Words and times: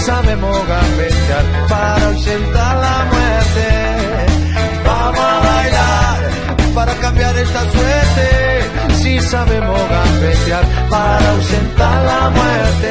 Sabemos 0.00 0.66
gambetear 0.66 1.68
para 1.68 2.06
ausentar 2.08 2.76
la 2.76 3.04
muerte. 3.12 3.68
Vamos 4.84 5.20
a 5.20 5.40
bailar 5.40 6.74
para 6.74 6.94
cambiar 7.00 7.36
esta 7.36 7.70
suerte. 7.70 8.94
Si 8.94 9.20
sabemos 9.20 9.78
gambetear 9.88 10.64
para 10.88 11.30
ausentar 11.30 12.04
la 12.04 12.30
muerte. 12.30 12.90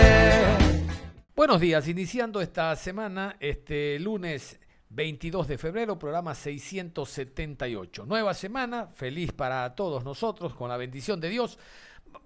Buenos 1.36 1.60
días, 1.60 1.88
iniciando 1.88 2.42
esta 2.42 2.76
semana, 2.76 3.38
este 3.40 3.98
lunes 4.00 4.60
22 4.90 5.48
de 5.48 5.58
febrero, 5.58 5.98
programa 5.98 6.36
678. 6.36 8.06
Nueva 8.06 8.34
semana, 8.34 8.88
feliz 8.88 9.32
para 9.32 9.74
todos 9.76 10.04
nosotros, 10.04 10.54
con 10.54 10.70
la 10.70 10.78
bendición 10.78 11.20
de 11.20 11.30
Dios. 11.30 11.58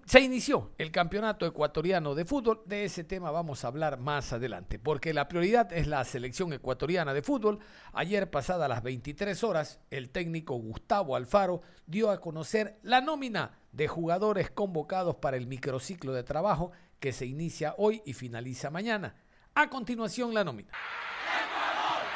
Se 0.06 0.20
inició 0.20 0.72
el 0.76 0.92
campeonato 0.92 1.46
ecuatoriano 1.46 2.14
de 2.14 2.24
fútbol. 2.24 2.62
De 2.66 2.84
ese 2.84 3.04
tema 3.04 3.30
vamos 3.30 3.64
a 3.64 3.68
hablar 3.68 3.98
más 3.98 4.32
adelante, 4.32 4.78
porque 4.78 5.14
la 5.14 5.28
prioridad 5.28 5.72
es 5.72 5.86
la 5.86 6.04
selección 6.04 6.52
ecuatoriana 6.52 7.14
de 7.14 7.22
fútbol. 7.22 7.58
Ayer, 7.92 8.30
pasada 8.30 8.68
las 8.68 8.82
23 8.82 9.42
horas, 9.44 9.80
el 9.90 10.10
técnico 10.10 10.56
Gustavo 10.56 11.16
Alfaro 11.16 11.62
dio 11.86 12.10
a 12.10 12.20
conocer 12.20 12.78
la 12.82 13.00
nómina 13.00 13.58
de 13.72 13.88
jugadores 13.88 14.50
convocados 14.50 15.16
para 15.16 15.36
el 15.36 15.46
microciclo 15.46 16.12
de 16.12 16.22
trabajo 16.22 16.72
que 17.00 17.12
se 17.12 17.26
inicia 17.26 17.74
hoy 17.78 18.02
y 18.04 18.12
finaliza 18.12 18.70
mañana. 18.70 19.16
A 19.54 19.70
continuación, 19.70 20.34
la 20.34 20.44
nómina. 20.44 20.72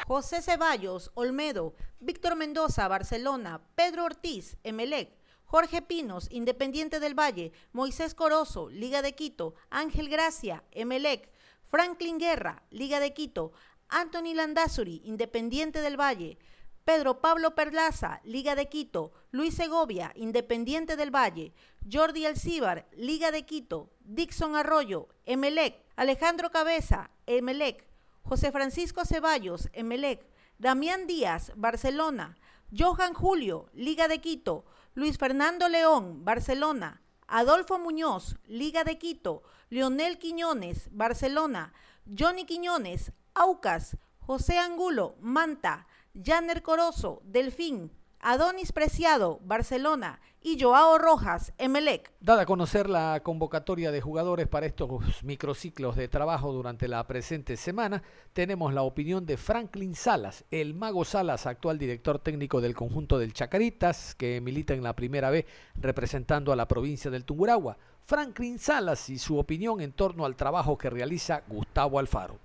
José 0.07 0.41
Ceballos, 0.41 1.11
Olmedo, 1.15 1.75
Víctor 2.01 2.35
Mendoza, 2.35 2.89
Barcelona, 2.89 3.61
Pedro 3.75 4.07
Ortiz, 4.07 4.57
Emelec, 4.65 5.18
Jorge 5.51 5.81
Pinos, 5.81 6.29
Independiente 6.31 7.01
del 7.01 7.19
Valle, 7.19 7.53
Moisés 7.73 8.15
Corozo, 8.15 8.69
Liga 8.69 9.01
de 9.01 9.15
Quito, 9.15 9.55
Ángel 9.71 10.11
Gracia, 10.11 10.63
Emelec, 10.73 11.31
Franklin 11.71 12.19
Guerra, 12.19 12.65
Liga 12.71 13.01
de 13.01 13.15
Quito, 13.15 13.53
Anthony 13.89 14.35
Landazuri, 14.35 15.01
Independiente 15.07 15.81
del 15.81 15.99
Valle, 15.99 16.37
Pedro 16.85 17.23
Pablo 17.23 17.55
Perlaza, 17.55 18.21
Liga 18.25 18.57
de 18.57 18.69
Quito, 18.69 19.13
Luis 19.31 19.55
Segovia, 19.55 20.13
Independiente 20.17 20.97
del 20.97 21.11
Valle, 21.11 21.55
Jordi 21.91 22.27
Alcíbar, 22.27 22.87
Liga 22.93 23.31
de 23.31 23.47
Quito, 23.47 23.91
Dixon 24.01 24.55
Arroyo, 24.55 25.09
Emelec, 25.25 25.83
Alejandro 25.97 26.51
Cabeza, 26.51 27.11
Emelec, 27.27 27.87
José 28.23 28.53
Francisco 28.53 29.07
Ceballos, 29.07 29.71
Emelec, 29.73 30.27
Damián 30.59 31.07
Díaz, 31.07 31.53
Barcelona, 31.57 32.37
Johan 32.71 33.15
Julio, 33.15 33.71
Liga 33.73 34.09
de 34.09 34.21
Quito, 34.21 34.67
Luis 34.99 35.17
Fernando 35.17 35.69
León, 35.69 36.25
Barcelona. 36.25 37.01
Adolfo 37.29 37.79
Muñoz, 37.79 38.37
Liga 38.49 38.83
de 38.83 38.99
Quito. 38.99 39.45
Leonel 39.71 40.19
Quiñones, 40.19 40.89
Barcelona. 40.91 41.73
Johnny 42.19 42.45
Quiñones, 42.47 43.13
Aucas. 43.33 43.97
José 44.19 44.59
Angulo, 44.59 45.15
Manta. 45.21 45.87
Janer 46.21 46.65
Corozo, 46.65 47.23
Delfín. 47.23 47.93
Adonis 48.19 48.73
Preciado, 48.73 49.39
Barcelona, 49.45 50.21
y 50.43 50.61
Joao 50.61 50.99
Rojas, 50.99 51.53
Emelec. 51.59 52.13
Dada 52.21 52.43
a 52.43 52.47
conocer 52.47 52.89
la 52.89 53.21
convocatoria 53.23 53.91
de 53.91 54.01
jugadores 54.01 54.47
para 54.47 54.67
estos 54.67 54.89
microciclos 55.23 55.97
de 55.97 56.09
trabajo 56.09 56.53
durante 56.53 56.89
la 56.89 57.07
presente 57.07 57.57
semana, 57.57 58.03
tenemos 58.33 58.73
la 58.73 58.83
opinión 58.83 59.27
de 59.27 59.37
Franklin 59.37 59.95
Salas, 59.95 60.45
el 60.51 60.75
mago 60.75 61.05
Salas, 61.05 61.47
actual 61.47 61.79
director 61.79 62.19
técnico 62.19 62.61
del 62.61 62.75
conjunto 62.75 63.19
del 63.19 63.33
Chacaritas, 63.33 64.15
que 64.15 64.41
milita 64.41 64.75
en 64.75 64.83
la 64.83 64.95
primera 64.95 65.31
B 65.31 65.47
representando 65.75 66.53
a 66.53 66.57
la 66.57 66.69
provincia 66.69 67.11
del 67.11 67.25
Tunguragua. 67.25 67.77
Franklin 68.05 68.59
Salas 68.59 69.11
y 69.11 69.19
su 69.19 69.39
opinión 69.39 69.81
en 69.81 69.93
torno 69.93 70.25
al 70.25 70.37
trabajo 70.37 70.79
que 70.79 70.89
realiza 70.89 71.43
Gustavo 71.47 71.99
Alfaro. 71.99 72.39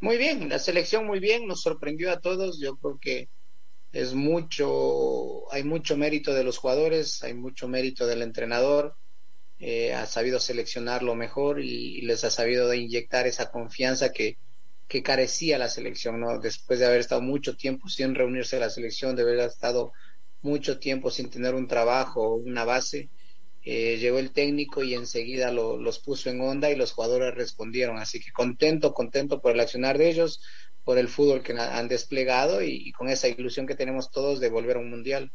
Muy 0.00 0.16
bien, 0.16 0.48
la 0.48 0.58
selección 0.58 1.06
muy 1.06 1.18
bien, 1.18 1.46
nos 1.46 1.60
sorprendió 1.60 2.12
a 2.12 2.20
todos, 2.20 2.58
yo 2.60 2.76
creo 2.76 2.98
que 3.00 3.28
es 3.92 4.14
mucho, 4.14 5.52
hay 5.52 5.64
mucho 5.64 5.96
mérito 5.96 6.34
de 6.34 6.44
los 6.44 6.58
jugadores, 6.58 7.22
hay 7.22 7.34
mucho 7.34 7.68
mérito 7.68 8.06
del 8.06 8.22
entrenador, 8.22 8.96
eh, 9.58 9.94
ha 9.94 10.06
sabido 10.06 10.38
seleccionar 10.40 11.02
lo 11.02 11.14
mejor 11.14 11.60
y, 11.60 12.02
les 12.02 12.24
ha 12.24 12.30
sabido 12.30 12.72
inyectar 12.74 13.26
esa 13.26 13.50
confianza 13.50 14.12
que, 14.12 14.38
que 14.86 15.02
carecía 15.02 15.58
la 15.58 15.68
selección, 15.68 16.20
¿no? 16.20 16.38
Después 16.38 16.78
de 16.78 16.86
haber 16.86 17.00
estado 17.00 17.22
mucho 17.22 17.56
tiempo 17.56 17.88
sin 17.88 18.14
reunirse 18.14 18.56
a 18.56 18.60
la 18.60 18.70
selección, 18.70 19.16
de 19.16 19.22
haber 19.22 19.40
estado 19.40 19.92
mucho 20.42 20.78
tiempo 20.78 21.10
sin 21.10 21.30
tener 21.30 21.54
un 21.54 21.66
trabajo, 21.66 22.34
una 22.34 22.64
base, 22.64 23.10
eh, 23.64 23.98
llegó 23.98 24.18
el 24.18 24.30
técnico 24.30 24.82
y 24.82 24.94
enseguida 24.94 25.52
los 25.52 25.98
puso 25.98 26.30
en 26.30 26.40
onda 26.40 26.70
y 26.70 26.76
los 26.76 26.92
jugadores 26.92 27.34
respondieron. 27.34 27.98
Así 27.98 28.20
que 28.20 28.32
contento, 28.32 28.94
contento 28.94 29.40
por 29.40 29.52
el 29.52 29.60
accionar 29.60 29.98
de 29.98 30.08
ellos, 30.08 30.40
por 30.88 30.96
el 30.96 31.08
fútbol 31.08 31.42
que 31.42 31.52
han 31.52 31.86
desplegado 31.86 32.62
y, 32.62 32.92
con 32.92 33.10
esa 33.10 33.28
ilusión 33.28 33.66
que 33.66 33.74
tenemos 33.74 34.10
todos 34.10 34.40
de 34.40 34.48
volver 34.48 34.78
a 34.78 34.80
un 34.80 34.88
mundial. 34.88 35.30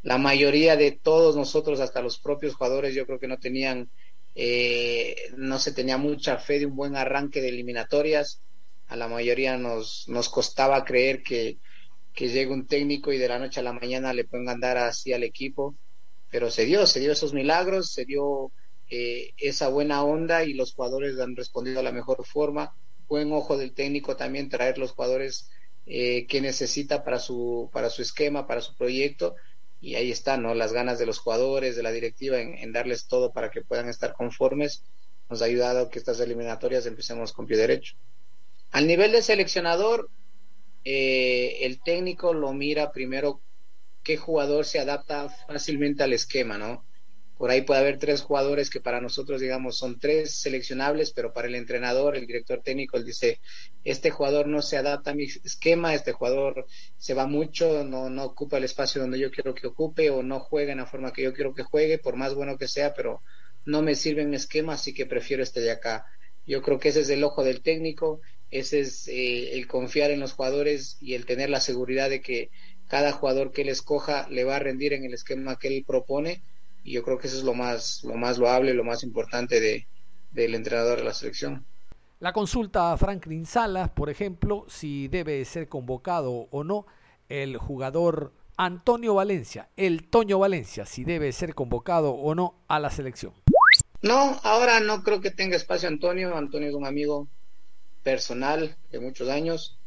La 0.00 0.16
mayoría 0.16 0.76
de 0.76 0.92
todos 0.92 1.36
nosotros, 1.36 1.78
hasta 1.78 2.00
los 2.00 2.18
propios 2.18 2.54
jugadores, 2.54 2.94
yo 2.94 3.04
creo 3.04 3.18
que 3.18 3.28
no 3.28 3.36
tenían, 3.36 3.90
eh, 4.34 5.14
no 5.36 5.58
se 5.58 5.72
tenía 5.72 5.98
mucha 5.98 6.38
fe 6.38 6.58
de 6.58 6.64
un 6.64 6.74
buen 6.74 6.96
arranque 6.96 7.42
de 7.42 7.50
eliminatorias. 7.50 8.40
A 8.86 8.96
la 8.96 9.08
mayoría 9.08 9.58
nos, 9.58 10.08
nos 10.08 10.30
costaba 10.30 10.86
creer 10.86 11.22
que, 11.22 11.58
que 12.14 12.30
llegue 12.30 12.50
un 12.50 12.66
técnico 12.66 13.12
y 13.12 13.18
de 13.18 13.28
la 13.28 13.38
noche 13.38 13.60
a 13.60 13.62
la 13.62 13.74
mañana 13.74 14.14
le 14.14 14.24
ponga 14.24 14.52
a 14.52 14.54
andar 14.54 14.78
así 14.78 15.12
al 15.12 15.22
equipo. 15.22 15.74
Pero 16.30 16.50
se 16.50 16.64
dio, 16.64 16.86
se 16.86 17.00
dio 17.00 17.12
esos 17.12 17.34
milagros, 17.34 17.92
se 17.92 18.06
dio 18.06 18.52
eh, 18.88 19.34
esa 19.36 19.68
buena 19.68 20.02
onda 20.02 20.44
y 20.44 20.54
los 20.54 20.72
jugadores 20.72 21.20
han 21.20 21.36
respondido 21.36 21.80
a 21.80 21.82
la 21.82 21.92
mejor 21.92 22.24
forma 22.24 22.74
buen 23.08 23.32
ojo 23.32 23.56
del 23.56 23.72
técnico 23.72 24.16
también 24.16 24.48
traer 24.48 24.78
los 24.78 24.92
jugadores 24.92 25.50
eh, 25.86 26.26
que 26.26 26.40
necesita 26.40 27.04
para 27.04 27.18
su, 27.18 27.70
para 27.72 27.90
su 27.90 28.02
esquema, 28.02 28.46
para 28.46 28.60
su 28.60 28.74
proyecto. 28.74 29.36
Y 29.80 29.94
ahí 29.94 30.10
están, 30.10 30.42
¿no? 30.42 30.54
Las 30.54 30.72
ganas 30.72 30.98
de 30.98 31.06
los 31.06 31.18
jugadores, 31.18 31.76
de 31.76 31.82
la 31.82 31.92
directiva 31.92 32.40
en, 32.40 32.72
darles 32.72 33.06
todo 33.06 33.32
para 33.32 33.50
que 33.50 33.62
puedan 33.62 33.88
estar 33.88 34.14
conformes. 34.14 34.82
Nos 35.28 35.42
ha 35.42 35.44
ayudado 35.44 35.80
a 35.80 35.90
que 35.90 35.98
estas 35.98 36.18
eliminatorias 36.20 36.86
empecemos 36.86 37.32
con 37.32 37.46
pie 37.46 37.56
derecho. 37.56 37.94
Al 38.72 38.86
nivel 38.86 39.12
de 39.12 39.22
seleccionador, 39.22 40.10
eh, 40.84 41.58
el 41.62 41.80
técnico 41.82 42.32
lo 42.32 42.52
mira 42.52 42.90
primero 42.92 43.40
qué 44.02 44.16
jugador 44.16 44.64
se 44.64 44.78
adapta 44.78 45.28
fácilmente 45.28 46.02
al 46.02 46.12
esquema, 46.12 46.58
¿no? 46.58 46.84
Por 47.36 47.50
ahí 47.50 47.62
puede 47.62 47.80
haber 47.80 47.98
tres 47.98 48.22
jugadores 48.22 48.70
que 48.70 48.80
para 48.80 49.00
nosotros, 49.00 49.40
digamos, 49.40 49.76
son 49.76 49.98
tres 49.98 50.38
seleccionables, 50.38 51.12
pero 51.12 51.34
para 51.34 51.48
el 51.48 51.54
entrenador, 51.54 52.16
el 52.16 52.26
director 52.26 52.62
técnico, 52.62 52.96
él 52.96 53.04
dice, 53.04 53.40
este 53.84 54.10
jugador 54.10 54.46
no 54.46 54.62
se 54.62 54.78
adapta 54.78 55.10
a 55.10 55.14
mi 55.14 55.24
esquema, 55.24 55.94
este 55.94 56.12
jugador 56.12 56.66
se 56.96 57.12
va 57.12 57.26
mucho, 57.26 57.84
no, 57.84 58.08
no 58.08 58.24
ocupa 58.24 58.56
el 58.56 58.64
espacio 58.64 59.02
donde 59.02 59.18
yo 59.18 59.30
quiero 59.30 59.54
que 59.54 59.66
ocupe 59.66 60.08
o 60.08 60.22
no 60.22 60.40
juega 60.40 60.72
en 60.72 60.78
la 60.78 60.86
forma 60.86 61.12
que 61.12 61.22
yo 61.22 61.34
quiero 61.34 61.54
que 61.54 61.62
juegue, 61.62 61.98
por 61.98 62.16
más 62.16 62.34
bueno 62.34 62.56
que 62.56 62.68
sea, 62.68 62.94
pero 62.94 63.22
no 63.66 63.82
me 63.82 63.96
sirve 63.96 64.22
en 64.22 64.30
mi 64.30 64.36
esquema, 64.36 64.74
así 64.74 64.94
que 64.94 65.04
prefiero 65.04 65.42
este 65.42 65.60
de 65.60 65.72
acá. 65.72 66.06
Yo 66.46 66.62
creo 66.62 66.78
que 66.78 66.88
ese 66.88 67.00
es 67.00 67.10
el 67.10 67.22
ojo 67.22 67.44
del 67.44 67.60
técnico, 67.60 68.20
ese 68.50 68.80
es 68.80 69.08
eh, 69.08 69.52
el 69.52 69.66
confiar 69.66 70.10
en 70.10 70.20
los 70.20 70.32
jugadores 70.32 70.96
y 71.00 71.14
el 71.14 71.26
tener 71.26 71.50
la 71.50 71.60
seguridad 71.60 72.08
de 72.08 72.22
que 72.22 72.50
cada 72.86 73.12
jugador 73.12 73.52
que 73.52 73.62
él 73.62 73.68
escoja 73.68 74.26
le 74.30 74.44
va 74.44 74.56
a 74.56 74.60
rendir 74.60 74.92
en 74.92 75.04
el 75.04 75.12
esquema 75.12 75.58
que 75.58 75.68
él 75.68 75.84
propone 75.86 76.40
y 76.86 76.92
yo 76.92 77.02
creo 77.02 77.18
que 77.18 77.26
eso 77.26 77.36
es 77.36 77.42
lo 77.42 77.52
más, 77.52 78.04
lo 78.04 78.14
más 78.14 78.38
loable, 78.38 78.72
lo 78.72 78.84
más 78.84 79.02
importante 79.02 79.60
de, 79.60 79.88
del 80.30 80.54
entrenador 80.54 80.98
de 80.98 81.04
la 81.04 81.12
selección. 81.12 81.66
La 82.20 82.32
consulta 82.32 82.92
a 82.92 82.96
Franklin 82.96 83.44
Salas, 83.44 83.90
por 83.90 84.08
ejemplo, 84.08 84.64
si 84.68 85.08
debe 85.08 85.44
ser 85.44 85.68
convocado 85.68 86.46
o 86.50 86.62
no 86.62 86.86
el 87.28 87.56
jugador 87.56 88.32
Antonio 88.56 89.14
Valencia, 89.14 89.68
el 89.76 90.08
Toño 90.08 90.38
Valencia, 90.38 90.86
si 90.86 91.04
debe 91.04 91.32
ser 91.32 91.56
convocado 91.56 92.12
o 92.12 92.34
no 92.36 92.54
a 92.68 92.78
la 92.78 92.90
selección. 92.90 93.32
No, 94.00 94.38
ahora 94.44 94.78
no 94.78 95.02
creo 95.02 95.20
que 95.20 95.32
tenga 95.32 95.56
espacio 95.56 95.88
Antonio. 95.88 96.36
Antonio 96.36 96.68
es 96.68 96.74
un 96.74 96.86
amigo 96.86 97.26
personal 98.04 98.76
de 98.92 99.00
muchos 99.00 99.28
años. 99.28 99.78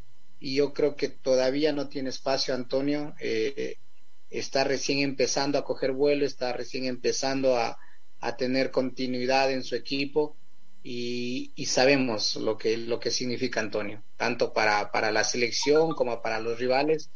y 0.42 0.54
yo 0.54 0.72
creo 0.72 0.96
que 0.96 1.08
todavía 1.08 1.72
no 1.72 1.88
tiene 1.88 2.10
espacio 2.10 2.54
Antonio. 2.54 3.14
Eh, 3.20 3.76
está 4.30 4.64
recién 4.64 5.00
empezando 5.00 5.58
a 5.58 5.64
coger 5.64 5.92
vuelo, 5.92 6.24
está 6.24 6.52
recién 6.52 6.84
empezando 6.84 7.56
a, 7.56 7.78
a 8.20 8.36
tener 8.36 8.70
continuidad 8.70 9.50
en 9.50 9.64
su 9.64 9.74
equipo 9.74 10.36
y, 10.82 11.52
y, 11.56 11.66
sabemos 11.66 12.36
lo 12.36 12.56
que, 12.56 12.78
lo 12.78 13.00
que 13.00 13.10
significa 13.10 13.60
Antonio, 13.60 14.02
tanto 14.16 14.54
para, 14.54 14.90
para 14.92 15.10
la 15.10 15.24
selección 15.24 15.94
como 15.94 16.22
para 16.22 16.40
los 16.40 16.58
rivales. 16.58 17.10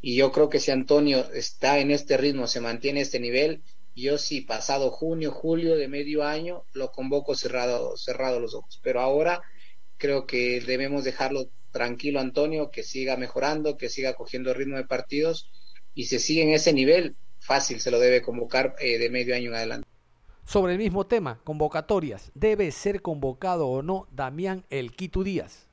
Y 0.00 0.16
yo 0.16 0.32
creo 0.32 0.48
que 0.48 0.58
si 0.58 0.70
Antonio 0.72 1.30
está 1.32 1.78
en 1.78 1.90
este 1.90 2.16
ritmo, 2.16 2.46
se 2.46 2.60
mantiene 2.60 3.00
este 3.02 3.20
nivel, 3.20 3.62
yo 3.94 4.18
sí, 4.18 4.40
pasado 4.40 4.90
junio, 4.90 5.30
julio 5.30 5.76
de 5.76 5.86
medio 5.86 6.24
año, 6.24 6.64
lo 6.72 6.90
convoco 6.90 7.36
cerrado, 7.36 7.96
cerrado 7.96 8.40
los 8.40 8.54
ojos. 8.54 8.80
Pero 8.82 9.00
ahora 9.00 9.42
creo 9.96 10.26
que 10.26 10.60
debemos 10.60 11.04
dejarlo 11.04 11.50
tranquilo, 11.70 12.18
Antonio, 12.20 12.70
que 12.70 12.82
siga 12.82 13.16
mejorando, 13.16 13.76
que 13.76 13.88
siga 13.88 14.14
cogiendo 14.14 14.52
ritmo 14.54 14.76
de 14.76 14.84
partidos 14.84 15.50
y 15.94 16.04
si 16.04 16.18
sigue 16.18 16.42
en 16.42 16.50
ese 16.50 16.72
nivel, 16.72 17.16
fácil 17.38 17.80
se 17.80 17.90
lo 17.90 17.98
debe 17.98 18.22
convocar 18.22 18.74
eh, 18.80 18.98
de 18.98 19.10
medio 19.10 19.34
año 19.34 19.50
en 19.50 19.54
adelante. 19.54 19.88
Sobre 20.46 20.72
el 20.72 20.78
mismo 20.78 21.06
tema, 21.06 21.40
convocatorias, 21.42 22.30
¿debe 22.34 22.70
ser 22.70 23.00
convocado 23.00 23.68
o 23.68 23.82
no 23.82 24.06
Damián 24.10 24.64
El 24.68 24.92
Quito 24.92 25.22
Díaz? 25.22 25.68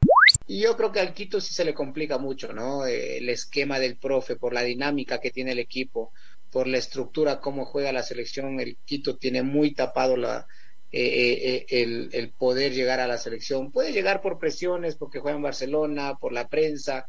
Y 0.47 0.61
yo 0.61 0.77
creo 0.77 0.91
que 0.91 1.01
al 1.01 1.13
Quito 1.13 1.41
sí 1.41 1.53
se 1.53 1.65
le 1.65 1.73
complica 1.73 2.17
mucho, 2.17 2.53
¿no? 2.53 2.85
Eh, 2.85 3.17
el 3.17 3.29
esquema 3.29 3.79
del 3.79 3.97
profe, 3.97 4.37
por 4.37 4.53
la 4.53 4.63
dinámica 4.63 5.19
que 5.19 5.31
tiene 5.31 5.51
el 5.51 5.59
equipo, 5.59 6.13
por 6.51 6.67
la 6.67 6.77
estructura, 6.77 7.41
cómo 7.41 7.65
juega 7.65 7.91
la 7.91 8.03
selección, 8.03 8.59
el 8.59 8.77
Quito 8.85 9.17
tiene 9.17 9.43
muy 9.43 9.73
tapado 9.73 10.15
la, 10.15 10.47
eh, 10.91 11.65
el, 11.69 12.09
el, 12.13 12.29
poder 12.29 12.73
llegar 12.73 13.01
a 13.01 13.07
la 13.07 13.17
selección. 13.17 13.71
Puede 13.71 13.91
llegar 13.91 14.21
por 14.21 14.39
presiones, 14.39 14.95
porque 14.95 15.19
juega 15.19 15.35
en 15.35 15.43
Barcelona, 15.43 16.17
por 16.17 16.31
la 16.31 16.47
prensa, 16.47 17.07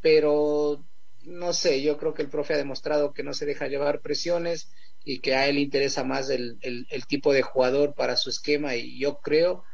pero 0.00 0.84
no 1.24 1.52
sé, 1.52 1.82
yo 1.82 1.96
creo 1.98 2.14
que 2.14 2.22
el 2.22 2.28
profe 2.28 2.54
ha 2.54 2.58
demostrado 2.58 3.12
que 3.12 3.22
no 3.22 3.34
se 3.34 3.46
deja 3.46 3.68
llevar 3.68 4.00
presiones 4.00 4.70
y 5.04 5.20
que 5.20 5.34
a 5.34 5.48
él 5.48 5.56
le 5.56 5.62
interesa 5.62 6.04
más 6.04 6.30
el, 6.30 6.58
el, 6.62 6.86
el 6.90 7.06
tipo 7.06 7.32
de 7.32 7.42
jugador 7.42 7.94
para 7.94 8.16
su 8.16 8.30
esquema 8.30 8.76
y 8.76 8.98
yo 8.98 9.18
creo, 9.18 9.64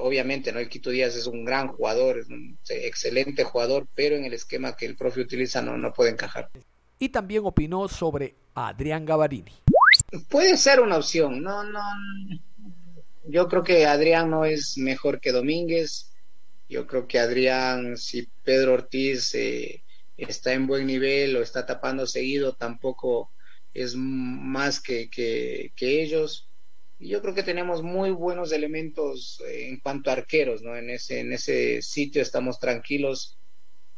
obviamente, 0.00 0.52
¿no? 0.52 0.58
El 0.58 0.68
Quito 0.68 0.90
Díaz 0.90 1.16
es 1.16 1.26
un 1.26 1.44
gran 1.44 1.68
jugador, 1.68 2.18
es 2.18 2.28
un 2.28 2.58
excelente 2.68 3.44
jugador, 3.44 3.86
pero 3.94 4.16
en 4.16 4.24
el 4.24 4.34
esquema 4.34 4.76
que 4.76 4.86
el 4.86 4.96
profe 4.96 5.20
utiliza 5.20 5.62
no, 5.62 5.76
no 5.76 5.92
puede 5.92 6.10
encajar 6.10 6.50
y 6.98 7.08
también 7.08 7.42
opinó 7.44 7.88
sobre 7.88 8.34
Adrián 8.54 9.04
Gavarini. 9.04 9.52
Puede 10.28 10.56
ser 10.56 10.80
una 10.80 10.96
opción, 10.96 11.42
no, 11.42 11.62
no. 11.62 11.80
Yo 13.24 13.48
creo 13.48 13.62
que 13.62 13.86
Adrián 13.86 14.30
no 14.30 14.44
es 14.44 14.76
mejor 14.78 15.20
que 15.20 15.32
Domínguez. 15.32 16.10
Yo 16.68 16.86
creo 16.86 17.06
que 17.06 17.18
Adrián, 17.18 17.96
si 17.96 18.28
Pedro 18.42 18.74
Ortiz 18.74 19.34
eh, 19.34 19.82
está 20.26 20.52
en 20.52 20.66
buen 20.66 20.86
nivel 20.86 21.36
o 21.36 21.42
está 21.42 21.64
tapando 21.64 22.06
seguido, 22.06 22.54
tampoco 22.54 23.32
es 23.72 23.94
más 23.96 24.80
que, 24.80 25.08
que, 25.08 25.72
ellos. 25.80 26.48
Y 26.98 27.08
yo 27.08 27.22
creo 27.22 27.34
que 27.34 27.42
tenemos 27.42 27.82
muy 27.82 28.10
buenos 28.10 28.52
elementos 28.52 29.42
en 29.48 29.78
cuanto 29.78 30.10
a 30.10 30.14
arqueros, 30.14 30.62
¿no? 30.62 30.76
En 30.76 30.90
ese, 30.90 31.20
en 31.20 31.32
ese 31.32 31.80
sitio 31.82 32.20
estamos 32.20 32.58
tranquilos 32.58 33.38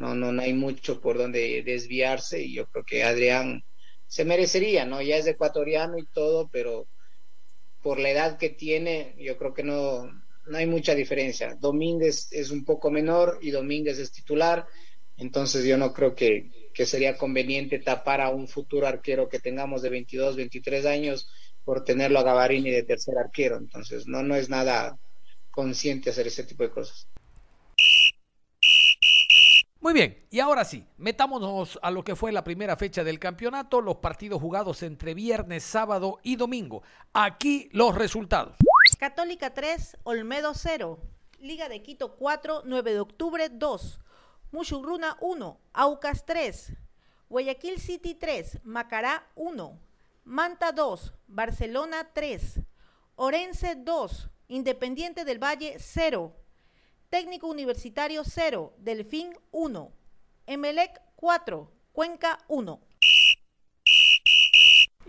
no, 0.00 0.14
no, 0.14 0.32
no 0.32 0.40
hay 0.40 0.54
mucho 0.54 1.00
por 1.00 1.18
donde 1.18 1.62
desviarse 1.62 2.42
y 2.42 2.54
yo 2.54 2.66
creo 2.70 2.84
que 2.84 3.04
Adrián 3.04 3.64
se 4.06 4.24
merecería, 4.24 4.86
¿no? 4.86 5.02
Ya 5.02 5.18
es 5.18 5.26
ecuatoriano 5.26 5.98
y 5.98 6.06
todo, 6.06 6.48
pero 6.48 6.88
por 7.82 8.00
la 8.00 8.10
edad 8.10 8.38
que 8.38 8.48
tiene, 8.48 9.14
yo 9.18 9.36
creo 9.36 9.52
que 9.52 9.62
no, 9.62 10.10
no 10.46 10.56
hay 10.56 10.66
mucha 10.66 10.94
diferencia. 10.94 11.54
Domínguez 11.54 12.28
es 12.32 12.50
un 12.50 12.64
poco 12.64 12.90
menor 12.90 13.38
y 13.42 13.50
Domínguez 13.50 13.98
es 13.98 14.10
titular, 14.10 14.66
entonces 15.20 15.66
yo 15.66 15.76
no 15.76 15.92
creo 15.92 16.14
que, 16.14 16.50
que 16.72 16.86
sería 16.86 17.18
conveniente 17.18 17.78
tapar 17.78 18.22
a 18.22 18.30
un 18.30 18.48
futuro 18.48 18.86
arquero 18.86 19.28
que 19.28 19.38
tengamos 19.38 19.82
de 19.82 19.90
22, 19.90 20.34
23 20.34 20.86
años 20.86 21.28
por 21.62 21.84
tenerlo 21.84 22.18
a 22.18 22.22
Gavarini 22.22 22.70
de 22.70 22.82
tercer 22.82 23.18
arquero. 23.18 23.58
Entonces 23.58 24.06
no, 24.06 24.22
no 24.22 24.34
es 24.34 24.48
nada 24.48 24.98
consciente 25.50 26.08
hacer 26.08 26.26
ese 26.26 26.44
tipo 26.44 26.62
de 26.62 26.70
cosas. 26.70 27.06
Muy 29.82 29.92
bien, 29.92 30.26
y 30.30 30.40
ahora 30.40 30.64
sí, 30.64 30.84
metámonos 30.96 31.78
a 31.82 31.90
lo 31.90 32.02
que 32.02 32.16
fue 32.16 32.32
la 32.32 32.44
primera 32.44 32.76
fecha 32.76 33.04
del 33.04 33.18
campeonato, 33.18 33.80
los 33.80 33.96
partidos 33.96 34.40
jugados 34.40 34.82
entre 34.82 35.14
viernes, 35.14 35.64
sábado 35.64 36.18
y 36.22 36.36
domingo. 36.36 36.82
Aquí 37.12 37.68
los 37.72 37.94
resultados. 37.94 38.56
Católica 38.98 39.52
3, 39.52 39.98
Olmedo 40.02 40.52
0, 40.54 40.98
Liga 41.40 41.68
de 41.68 41.82
Quito 41.82 42.16
4, 42.16 42.62
9 42.64 42.92
de 42.92 43.00
octubre 43.00 43.48
2, 43.50 44.00
Mushurruna 44.52 45.16
1, 45.20 45.60
Aucas 45.74 46.24
3, 46.26 46.72
Guayaquil 47.28 47.78
City 47.78 48.14
3, 48.14 48.60
Macará 48.64 49.24
1, 49.36 49.78
Manta 50.24 50.72
2, 50.72 51.12
Barcelona 51.28 52.08
3, 52.12 52.60
Orense 53.14 53.76
2, 53.76 54.28
Independiente 54.48 55.24
del 55.24 55.38
Valle 55.38 55.78
0, 55.78 56.34
Técnico 57.08 57.46
Universitario 57.46 58.24
0, 58.24 58.74
Delfín 58.78 59.32
1, 59.52 59.92
Emelec 60.46 61.00
4, 61.14 61.70
Cuenca 61.92 62.38
1. 62.48 62.89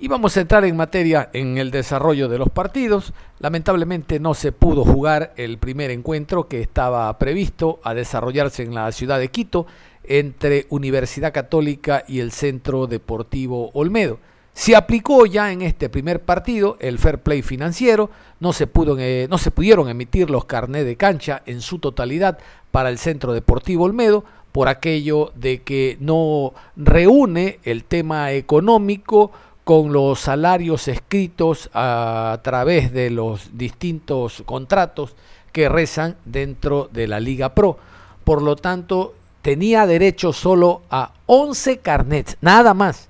Y 0.03 0.07
vamos 0.07 0.36
a 0.36 0.42
entrar 0.42 0.65
en 0.65 0.75
materia 0.75 1.30
en 1.31 1.59
el 1.59 1.69
desarrollo 1.69 2.27
de 2.27 2.39
los 2.39 2.50
partidos. 2.50 3.13
Lamentablemente 3.38 4.19
no 4.19 4.33
se 4.33 4.51
pudo 4.51 4.83
jugar 4.83 5.31
el 5.38 5.59
primer 5.59 5.92
encuentro 5.92 6.48
que 6.48 6.59
estaba 6.59 7.15
previsto 7.19 7.80
a 7.83 7.94
desarrollarse 7.94 8.63
en 8.63 8.74
la 8.74 8.92
ciudad 8.94 9.19
de 9.19 9.27
Quito 9.27 9.68
entre 10.03 10.65
Universidad 10.69 11.31
Católica 11.31 12.03
y 12.07 12.19
el 12.19 12.31
Centro 12.31 12.88
Deportivo 12.88 13.69
Olmedo. 13.75 14.18
Se 14.53 14.75
aplicó 14.75 15.27
ya 15.27 15.51
en 15.51 15.62
este 15.62 15.88
primer 15.88 16.24
partido 16.24 16.77
el 16.80 16.98
fair 16.98 17.19
play 17.19 17.44
financiero, 17.44 18.09
no 18.39 18.53
se, 18.53 18.65
pudo, 18.65 18.98
eh, 18.98 19.27
no 19.30 19.38
se 19.38 19.51
pudieron 19.51 19.88
emitir 19.88 20.31
los 20.31 20.45
carnés 20.45 20.83
de 20.83 20.98
cancha 20.98 21.44
en 21.45 21.62
su 21.62 21.77
totalidad 21.77 22.39
para 22.71 22.89
el 22.89 22.98
Centro 22.98 23.33
Deportivo 23.33 23.83
Olmedo 23.83 24.25
por 24.51 24.68
aquello 24.68 25.31
de 25.36 25.62
que 25.62 25.98
no 26.00 26.53
reúne 26.75 27.59
el 27.63 27.83
tema 27.83 28.31
económico 28.31 29.31
con 29.71 29.94
los 29.94 30.19
salarios 30.19 30.89
escritos 30.89 31.69
a 31.73 32.41
través 32.44 32.91
de 32.91 33.09
los 33.09 33.57
distintos 33.57 34.44
contratos 34.45 35.15
que 35.53 35.69
rezan 35.69 36.18
dentro 36.25 36.89
de 36.91 37.07
la 37.07 37.21
Liga 37.21 37.56
Pro. 37.56 37.77
Por 38.25 38.41
lo 38.41 38.57
tanto, 38.57 39.13
tenía 39.41 39.88
derecho 39.88 40.33
solo 40.33 40.81
a 40.89 41.13
11 41.25 41.77
carnets, 41.77 42.35
nada 42.41 42.73
más 42.73 43.07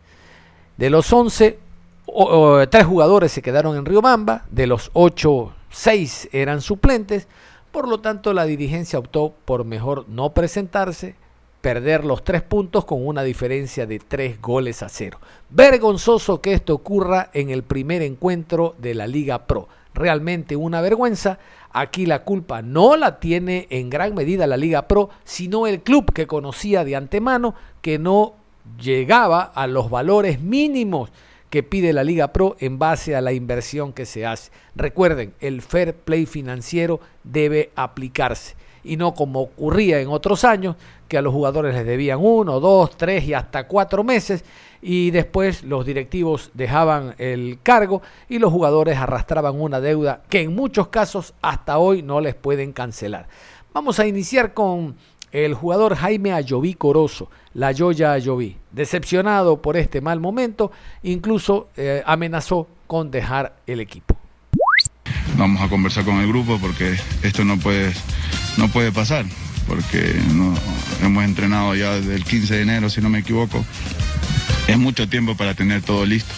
de 0.77 0.91
los 0.91 1.11
11, 1.11 1.57
tres 2.69 2.85
jugadores 2.85 3.31
se 3.31 3.41
quedaron 3.41 3.75
en 3.75 3.85
Riobamba, 3.85 4.45
de 4.51 4.67
los 4.67 4.91
8, 4.93 5.51
6 5.71 6.29
eran 6.31 6.61
suplentes, 6.61 7.27
por 7.71 7.87
lo 7.87 8.01
tanto 8.01 8.33
la 8.33 8.45
dirigencia 8.45 8.99
optó 8.99 9.33
por 9.45 9.65
mejor 9.65 10.07
no 10.09 10.35
presentarse, 10.35 11.15
perder 11.61 12.03
los 12.03 12.23
tres 12.23 12.41
puntos 12.41 12.85
con 12.85 13.05
una 13.05 13.23
diferencia 13.23 13.85
de 13.85 13.99
tres 13.99 14.41
goles 14.41 14.81
a 14.83 14.89
cero. 14.89 15.19
Vergonzoso 15.49 16.41
que 16.41 16.53
esto 16.53 16.73
ocurra 16.73 17.29
en 17.33 17.49
el 17.51 17.63
primer 17.63 18.01
encuentro 18.01 18.75
de 18.79 18.95
la 18.95 19.07
Liga 19.07 19.45
Pro. 19.45 19.69
Realmente 19.93 20.55
una 20.55 20.81
vergüenza. 20.81 21.37
Aquí 21.71 22.05
la 22.05 22.23
culpa 22.23 22.61
no 22.61 22.97
la 22.97 23.19
tiene 23.19 23.67
en 23.69 23.89
gran 23.89 24.15
medida 24.15 24.47
la 24.47 24.57
Liga 24.57 24.87
Pro, 24.87 25.09
sino 25.23 25.67
el 25.67 25.81
club 25.81 26.11
que 26.13 26.27
conocía 26.27 26.83
de 26.83 26.95
antemano 26.95 27.53
que 27.81 27.99
no 27.99 28.33
llegaba 28.79 29.41
a 29.41 29.67
los 29.67 29.89
valores 29.89 30.41
mínimos 30.41 31.11
que 31.49 31.63
pide 31.63 31.93
la 31.93 32.03
Liga 32.03 32.31
Pro 32.31 32.55
en 32.59 32.79
base 32.79 33.15
a 33.15 33.21
la 33.21 33.33
inversión 33.33 33.93
que 33.93 34.05
se 34.05 34.25
hace. 34.25 34.51
Recuerden, 34.75 35.33
el 35.39 35.61
fair 35.61 35.93
play 35.93 36.25
financiero 36.25 37.01
debe 37.23 37.71
aplicarse 37.75 38.55
y 38.83 38.97
no 38.97 39.13
como 39.13 39.41
ocurría 39.41 39.99
en 39.99 40.07
otros 40.07 40.43
años, 40.43 40.75
que 41.11 41.17
a 41.17 41.21
los 41.21 41.33
jugadores 41.33 41.75
les 41.75 41.85
debían 41.85 42.19
uno, 42.21 42.61
dos, 42.61 42.95
tres 42.95 43.25
y 43.25 43.33
hasta 43.33 43.67
cuatro 43.67 44.01
meses 44.01 44.45
y 44.81 45.11
después 45.11 45.61
los 45.65 45.85
directivos 45.85 46.51
dejaban 46.53 47.15
el 47.17 47.59
cargo 47.61 48.01
y 48.29 48.39
los 48.39 48.49
jugadores 48.49 48.97
arrastraban 48.97 49.59
una 49.59 49.81
deuda 49.81 50.21
que 50.29 50.39
en 50.39 50.55
muchos 50.55 50.87
casos 50.87 51.33
hasta 51.41 51.79
hoy 51.79 52.01
no 52.01 52.21
les 52.21 52.33
pueden 52.33 52.71
cancelar. 52.71 53.27
Vamos 53.73 53.99
a 53.99 54.07
iniciar 54.07 54.53
con 54.53 54.95
el 55.33 55.53
jugador 55.53 55.95
Jaime 55.95 56.31
Ayoví 56.31 56.75
Corozo, 56.75 57.29
la 57.55 57.73
Yoya 57.73 58.13
Ayoví, 58.13 58.55
decepcionado 58.71 59.61
por 59.61 59.75
este 59.75 59.99
mal 59.99 60.21
momento, 60.21 60.71
incluso 61.03 61.67
eh, 61.75 62.03
amenazó 62.05 62.69
con 62.87 63.11
dejar 63.11 63.57
el 63.67 63.81
equipo. 63.81 64.15
Vamos 65.35 65.61
a 65.61 65.67
conversar 65.67 66.05
con 66.05 66.21
el 66.21 66.29
grupo 66.29 66.57
porque 66.61 66.95
esto 67.21 67.43
no 67.43 67.57
puede, 67.57 67.91
no 68.57 68.69
puede 68.69 68.93
pasar, 68.93 69.25
porque 69.67 70.15
hemos 71.01 71.23
entrenado 71.23 71.75
ya 71.75 71.93
desde 71.93 72.15
el 72.15 72.23
15 72.23 72.55
de 72.55 72.61
enero, 72.61 72.89
si 72.89 73.01
no 73.01 73.09
me 73.09 73.19
equivoco. 73.19 73.65
Es 74.67 74.77
mucho 74.77 75.07
tiempo 75.09 75.35
para 75.35 75.53
tener 75.53 75.81
todo 75.81 76.05
listo 76.05 76.33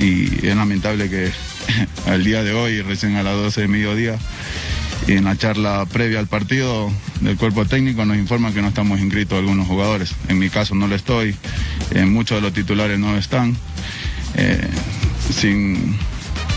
y 0.00 0.46
es 0.46 0.56
lamentable 0.56 1.08
que 1.08 1.30
al 2.06 2.24
día 2.24 2.42
de 2.42 2.52
hoy, 2.52 2.82
recién 2.82 3.16
a 3.16 3.22
las 3.22 3.34
12 3.34 3.62
de 3.62 3.68
mediodía, 3.68 4.18
en 5.06 5.24
la 5.24 5.36
charla 5.36 5.86
previa 5.86 6.18
al 6.18 6.26
partido 6.26 6.90
del 7.20 7.36
cuerpo 7.36 7.66
técnico 7.66 8.04
nos 8.04 8.16
informan 8.16 8.54
que 8.54 8.62
no 8.62 8.68
estamos 8.68 9.00
inscritos 9.00 9.38
algunos 9.38 9.66
jugadores. 9.66 10.14
En 10.28 10.38
mi 10.38 10.48
caso 10.48 10.74
no 10.74 10.86
lo 10.86 10.94
estoy, 10.94 11.36
eh, 11.90 12.04
muchos 12.06 12.38
de 12.38 12.42
los 12.42 12.52
titulares 12.52 12.98
no 12.98 13.16
están. 13.16 13.56
Eh, 14.36 14.68
sin, 15.32 15.96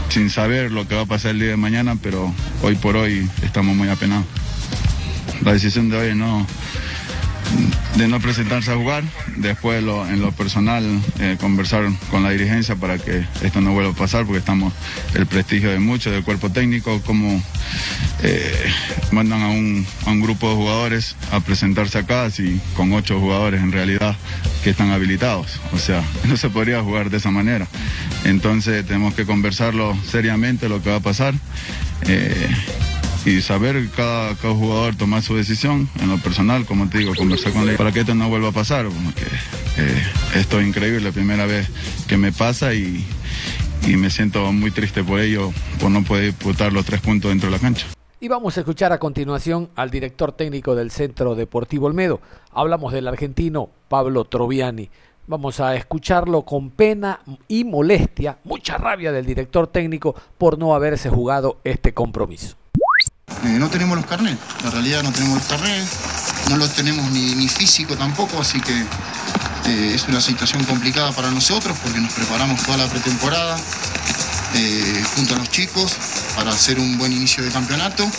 sin 0.10 0.30
saber 0.30 0.72
lo 0.72 0.88
que 0.88 0.96
va 0.96 1.02
a 1.02 1.06
pasar 1.06 1.32
el 1.32 1.40
día 1.40 1.50
de 1.50 1.58
mañana, 1.58 1.96
pero 2.02 2.34
hoy 2.64 2.76
por 2.76 2.96
hoy 2.96 3.30
estamos 3.44 3.76
muy 3.76 3.90
apenados. 3.90 4.26
La 5.44 5.54
decisión 5.54 5.90
de 5.90 5.98
hoy 5.98 6.16
no, 6.16 6.46
de 7.96 8.08
no 8.08 8.20
presentarse 8.20 8.72
a 8.72 8.76
jugar, 8.76 9.04
después 9.38 9.80
en 9.80 10.22
lo 10.22 10.32
personal 10.32 10.84
eh, 11.20 11.38
conversar 11.40 11.86
con 12.12 12.24
la 12.24 12.30
dirigencia 12.30 12.76
para 12.76 12.98
que 12.98 13.26
esto 13.42 13.62
no 13.62 13.74
vuelva 13.74 13.92
a 13.92 13.96
pasar, 13.96 14.26
porque 14.26 14.40
estamos 14.40 14.74
el 15.16 15.26
prestigio 15.26 15.72
de 15.72 15.80
muchos, 15.80 16.14
del 16.14 16.24
cuerpo 16.24 16.52
técnico, 16.52 17.02
como 17.02 17.42
eh, 18.24 18.72
mandan 19.12 19.42
a 19.42 19.50
un, 19.50 19.86
grupo 20.22 20.50
de 20.50 20.56
jugadores 20.56 21.16
a 21.32 21.40
presentarse 21.40 21.98
acá, 22.00 22.30
si 22.30 22.60
con 22.76 22.92
ocho 22.94 23.20
jugadores 23.20 23.62
en 23.62 23.72
realidad 23.72 24.16
que 24.64 24.72
están 24.72 24.92
habilitados, 24.92 25.60
o 25.74 25.78
sea, 25.78 26.04
no 26.26 26.38
se 26.38 26.50
podría 26.50 26.82
jugar 26.82 27.10
de 27.10 27.18
esa 27.18 27.32
manera. 27.32 27.68
Entonces 28.26 28.86
tenemos 28.86 29.14
que 29.14 29.26
conversarlo 29.26 29.98
seriamente 30.10 30.70
lo 30.70 30.82
que 30.82 30.90
va 30.90 30.98
a 30.98 31.02
pasar. 31.02 31.34
Eh, 32.08 32.50
y 33.28 33.42
saber 33.42 33.90
cada, 33.94 34.36
cada 34.36 34.54
jugador 34.54 34.96
tomar 34.96 35.22
su 35.22 35.36
decisión 35.36 35.90
en 36.00 36.10
lo 36.10 36.18
personal, 36.18 36.66
como 36.66 36.90
te 36.90 37.00
digo, 37.00 37.14
conversar 37.14 37.52
con 37.52 37.68
él 37.68 37.76
para 37.76 37.92
que 37.92 38.00
esto 38.00 38.16
no 38.16 38.30
vuelva 38.30 38.50
a 38.50 38.52
pasar, 38.54 38.86
como 38.86 39.14
que 39.14 39.24
eh, 39.24 40.04
esto 40.36 40.62
es 40.62 40.68
increíble, 40.68 41.02
la 41.02 41.12
primera 41.12 41.46
vez 41.46 41.68
que 42.08 42.16
me 42.16 42.32
pasa 42.32 42.74
y, 42.74 43.06
y 43.86 43.98
me 43.98 44.10
siento 44.10 44.50
muy 44.54 44.72
triste 44.72 45.04
por 45.04 45.20
ello, 45.20 45.52
por 45.82 45.92
no 45.92 46.04
poder 46.04 46.28
disputar 46.28 46.72
los 46.72 46.86
tres 46.86 47.02
puntos 47.02 47.30
dentro 47.30 47.50
de 47.50 47.56
la 47.58 47.62
cancha. 47.62 47.86
Y 48.22 48.30
vamos 48.30 48.56
a 48.56 48.62
escuchar 48.62 48.94
a 48.94 48.98
continuación 48.98 49.70
al 49.76 49.92
director 49.92 50.32
técnico 50.32 50.74
del 50.74 50.90
Centro 50.90 51.36
Deportivo 51.36 51.88
Olmedo. 51.88 52.22
Hablamos 52.54 52.94
del 52.94 53.10
argentino 53.10 53.70
Pablo 53.90 54.24
Troviani. 54.24 54.90
Vamos 55.28 55.60
a 55.60 55.76
escucharlo 55.76 56.44
con 56.44 56.70
pena 56.70 57.20
y 57.50 57.66
molestia, 57.66 58.38
mucha 58.46 58.78
rabia 58.78 59.12
del 59.12 59.26
director 59.26 59.68
técnico 59.68 60.16
por 60.38 60.58
no 60.58 60.74
haberse 60.74 61.10
jugado 61.10 61.58
este 61.66 61.94
compromiso. 61.94 62.56
Eh, 63.48 63.60
no 63.60 63.70
tenemos 63.70 63.96
los 63.96 64.06
carnets, 64.06 64.40
la 64.64 64.72
realidad 64.72 65.04
no 65.04 65.12
tenemos 65.12 65.38
los 65.38 65.48
carnets, 65.48 65.90
no 66.50 66.58
los 66.58 66.74
tenemos 66.74 67.10
ni, 67.12 67.48
físico 67.48 67.96
tampoco, 67.96 68.42
así 68.42 68.60
que 68.60 68.74
eh, 69.66 69.92
es 69.94 70.08
una 70.08 70.20
situación 70.20 70.64
complicada 70.66 71.12
para 71.12 71.30
nosotros 71.30 71.78
porque 71.84 72.00
nos 72.00 72.14
preparamos 72.14 72.62
toda 72.64 72.78
la 72.78 72.88
pretemporada 72.88 73.58
eh, 74.56 75.04
junto 75.16 75.36
a 75.36 75.38
los 75.38 75.50
chicos 75.50 75.96
para 76.36 76.52
hacer 76.52 76.80
un 76.80 76.98
buen 76.98 77.14
inicio 77.14 77.44
de 77.44 77.52
campeonato 77.52 78.10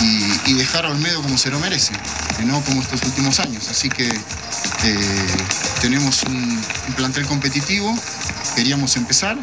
y, 0.00 0.52
dejar 0.54 0.86
a 0.86 0.90
Olmedo 0.90 1.22
como 1.22 1.38
se 1.38 1.50
lo 1.50 1.60
merece, 1.60 1.92
no 2.44 2.60
como 2.62 2.82
estos 2.82 3.02
últimos 3.04 3.38
años. 3.38 3.68
Así 3.68 3.88
que 3.88 4.10
tenemos 5.80 6.24
un, 6.24 6.34
un 6.88 6.94
plantel 6.94 7.26
competitivo, 7.26 7.96
queríamos 8.56 8.96
empezar 8.96 9.36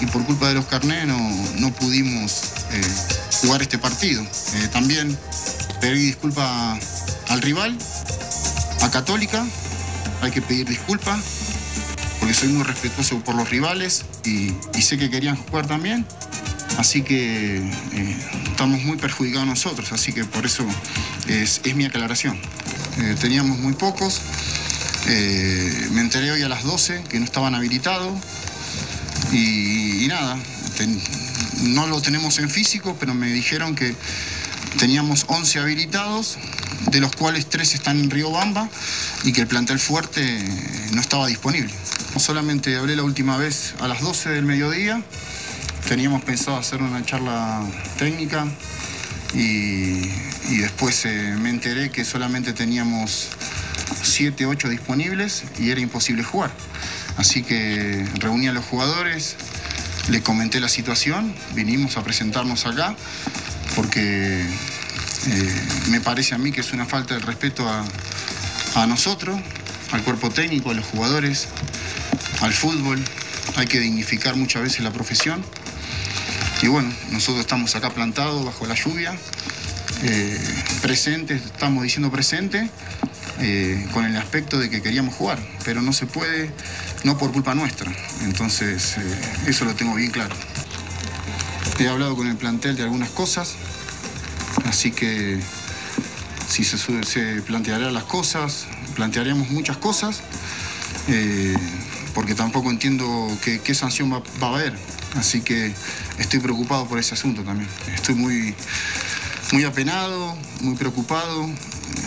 y 0.00 0.06
por 0.06 0.24
culpa 0.24 0.48
de 0.48 0.54
los 0.54 0.66
carnés 0.66 1.06
no, 1.06 1.18
no 1.58 1.72
pudimos 1.72 2.42
jugar 3.40 3.62
este 3.62 3.78
partido. 3.78 4.22
Eh, 4.22 4.68
también 4.72 5.16
pedí 5.80 6.06
disculpa 6.06 6.78
al 7.28 7.42
rival, 7.42 7.76
a 8.82 8.90
Católica, 8.90 9.44
hay 10.22 10.30
que 10.30 10.42
pedir 10.42 10.68
disculpas 10.68 11.20
porque 12.18 12.34
soy 12.34 12.48
muy 12.48 12.64
respetuoso 12.64 13.20
por 13.20 13.34
los 13.34 13.50
rivales 13.50 14.04
y, 14.24 14.52
sé 14.80 14.98
que 14.98 15.10
querían 15.10 15.36
jugar 15.36 15.66
también. 15.66 16.06
Así 16.78 17.02
que 17.02 17.58
eh, 17.58 18.16
estamos 18.50 18.82
muy 18.82 18.98
perjudicados 18.98 19.46
nosotros, 19.46 19.92
así 19.92 20.12
que 20.12 20.24
por 20.24 20.44
eso 20.44 20.66
es, 21.26 21.60
mi 21.74 21.84
aclaración. 21.84 22.38
Eh, 22.98 23.16
teníamos 23.20 23.58
muy 23.58 23.74
pocos, 23.74 24.20
me 25.06 26.00
enteré 26.00 26.32
hoy 26.32 26.42
a 26.42 26.48
las 26.48 26.64
12 26.64 27.04
que 27.08 27.18
no 27.18 27.24
estaban 27.24 27.54
habilitados 27.54 28.12
y, 29.30 30.04
y 30.04 30.08
nada, 30.08 30.36
ten, 30.76 31.00
no 31.62 31.86
lo 31.86 32.00
tenemos 32.00 32.38
en 32.38 32.50
físico, 32.50 32.96
pero 32.98 33.14
me 33.14 33.28
dijeron 33.28 33.74
que 33.74 33.94
teníamos 34.78 35.24
11 35.28 35.60
habilitados, 35.60 36.38
de 36.90 37.00
los 37.00 37.14
cuales 37.16 37.48
3 37.48 37.74
están 37.74 37.98
en 37.98 38.10
Río 38.10 38.30
Bamba 38.30 38.68
y 39.24 39.32
que 39.32 39.40
el 39.40 39.46
plantel 39.46 39.78
fuerte 39.78 40.44
no 40.92 41.00
estaba 41.00 41.26
disponible. 41.26 41.72
Solamente 42.18 42.76
hablé 42.76 42.96
la 42.96 43.02
última 43.02 43.36
vez 43.36 43.74
a 43.80 43.88
las 43.88 44.00
12 44.00 44.30
del 44.30 44.44
mediodía, 44.44 45.02
teníamos 45.88 46.22
pensado 46.22 46.56
hacer 46.56 46.82
una 46.82 47.04
charla 47.04 47.62
técnica 47.98 48.46
y, 49.34 50.08
y 50.48 50.58
después 50.58 51.04
eh, 51.04 51.34
me 51.38 51.50
enteré 51.50 51.90
que 51.90 52.04
solamente 52.04 52.52
teníamos 52.52 53.28
7, 54.02 54.46
8 54.46 54.68
disponibles 54.68 55.44
y 55.58 55.70
era 55.70 55.80
imposible 55.80 56.22
jugar. 56.22 56.50
Así 57.16 57.42
que 57.42 58.06
reuní 58.18 58.48
a 58.48 58.52
los 58.52 58.64
jugadores, 58.64 59.36
le 60.08 60.22
comenté 60.22 60.60
la 60.60 60.68
situación, 60.68 61.34
vinimos 61.54 61.96
a 61.96 62.04
presentarnos 62.04 62.66
acá 62.66 62.94
porque 63.74 64.40
eh, 64.42 65.62
me 65.88 66.00
parece 66.00 66.34
a 66.34 66.38
mí 66.38 66.52
que 66.52 66.60
es 66.60 66.72
una 66.72 66.86
falta 66.86 67.14
de 67.14 67.20
respeto 67.20 67.68
a, 67.68 67.84
a, 68.74 68.86
nosotros, 68.86 69.38
al 69.92 70.02
cuerpo 70.02 70.30
técnico, 70.30 70.70
a 70.70 70.74
los 70.74 70.86
jugadores, 70.86 71.48
al 72.40 72.52
fútbol. 72.52 73.02
Hay 73.56 73.66
que 73.66 73.80
dignificar 73.80 74.36
muchas 74.36 74.62
veces 74.62 74.80
la 74.80 74.92
profesión. 74.92 75.44
Y 76.62 76.68
bueno, 76.68 76.92
nosotros 77.10 77.40
estamos 77.40 77.74
acá 77.76 77.90
plantados 77.90 78.44
bajo 78.44 78.66
la 78.66 78.74
lluvia, 78.74 79.14
eh, 80.02 80.38
presentes, 80.80 81.44
estamos 81.44 81.82
diciendo 81.82 82.10
presente, 82.10 82.70
eh, 83.40 83.86
con 83.92 84.04
el 84.06 84.16
aspecto 84.16 84.58
de 84.58 84.70
que 84.70 84.80
queríamos 84.80 85.14
jugar, 85.14 85.38
pero 85.64 85.82
no 85.82 85.92
se 85.92 86.06
puede, 86.06 86.50
no 87.06 87.16
por 87.16 87.30
culpa 87.32 87.54
nuestra. 87.54 87.90
Entonces, 88.22 88.98
eh, 88.98 89.20
eso 89.46 89.64
lo 89.64 89.74
tengo 89.76 89.94
bien 89.94 90.10
claro. 90.10 90.34
He 91.78 91.86
hablado 91.86 92.16
con 92.16 92.26
el 92.26 92.36
plantel 92.36 92.74
de 92.76 92.82
algunas 92.82 93.10
cosas, 93.10 93.54
así 94.64 94.90
que 94.90 95.40
si 96.48 96.64
se, 96.64 97.42
plantearán 97.42 97.94
las 97.94 98.04
cosas, 98.04 98.66
plantearemos 98.96 99.50
muchas 99.50 99.76
cosas, 99.76 100.20
eh, 101.06 101.56
porque 102.12 102.34
tampoco 102.34 102.70
entiendo 102.70 103.28
qué, 103.40 103.60
qué 103.60 103.72
sanción 103.74 104.12
va, 104.12 104.20
va, 104.42 104.48
a 104.48 104.54
haber. 104.56 104.74
Así 105.14 105.42
que 105.42 105.72
estoy 106.18 106.40
preocupado 106.40 106.88
por 106.88 106.98
ese 106.98 107.14
asunto 107.14 107.42
también. 107.44 107.68
Estoy 107.94 108.16
muy, 108.16 108.52
muy 109.52 109.62
apenado, 109.62 110.36
muy 110.60 110.74
preocupado. 110.74 111.48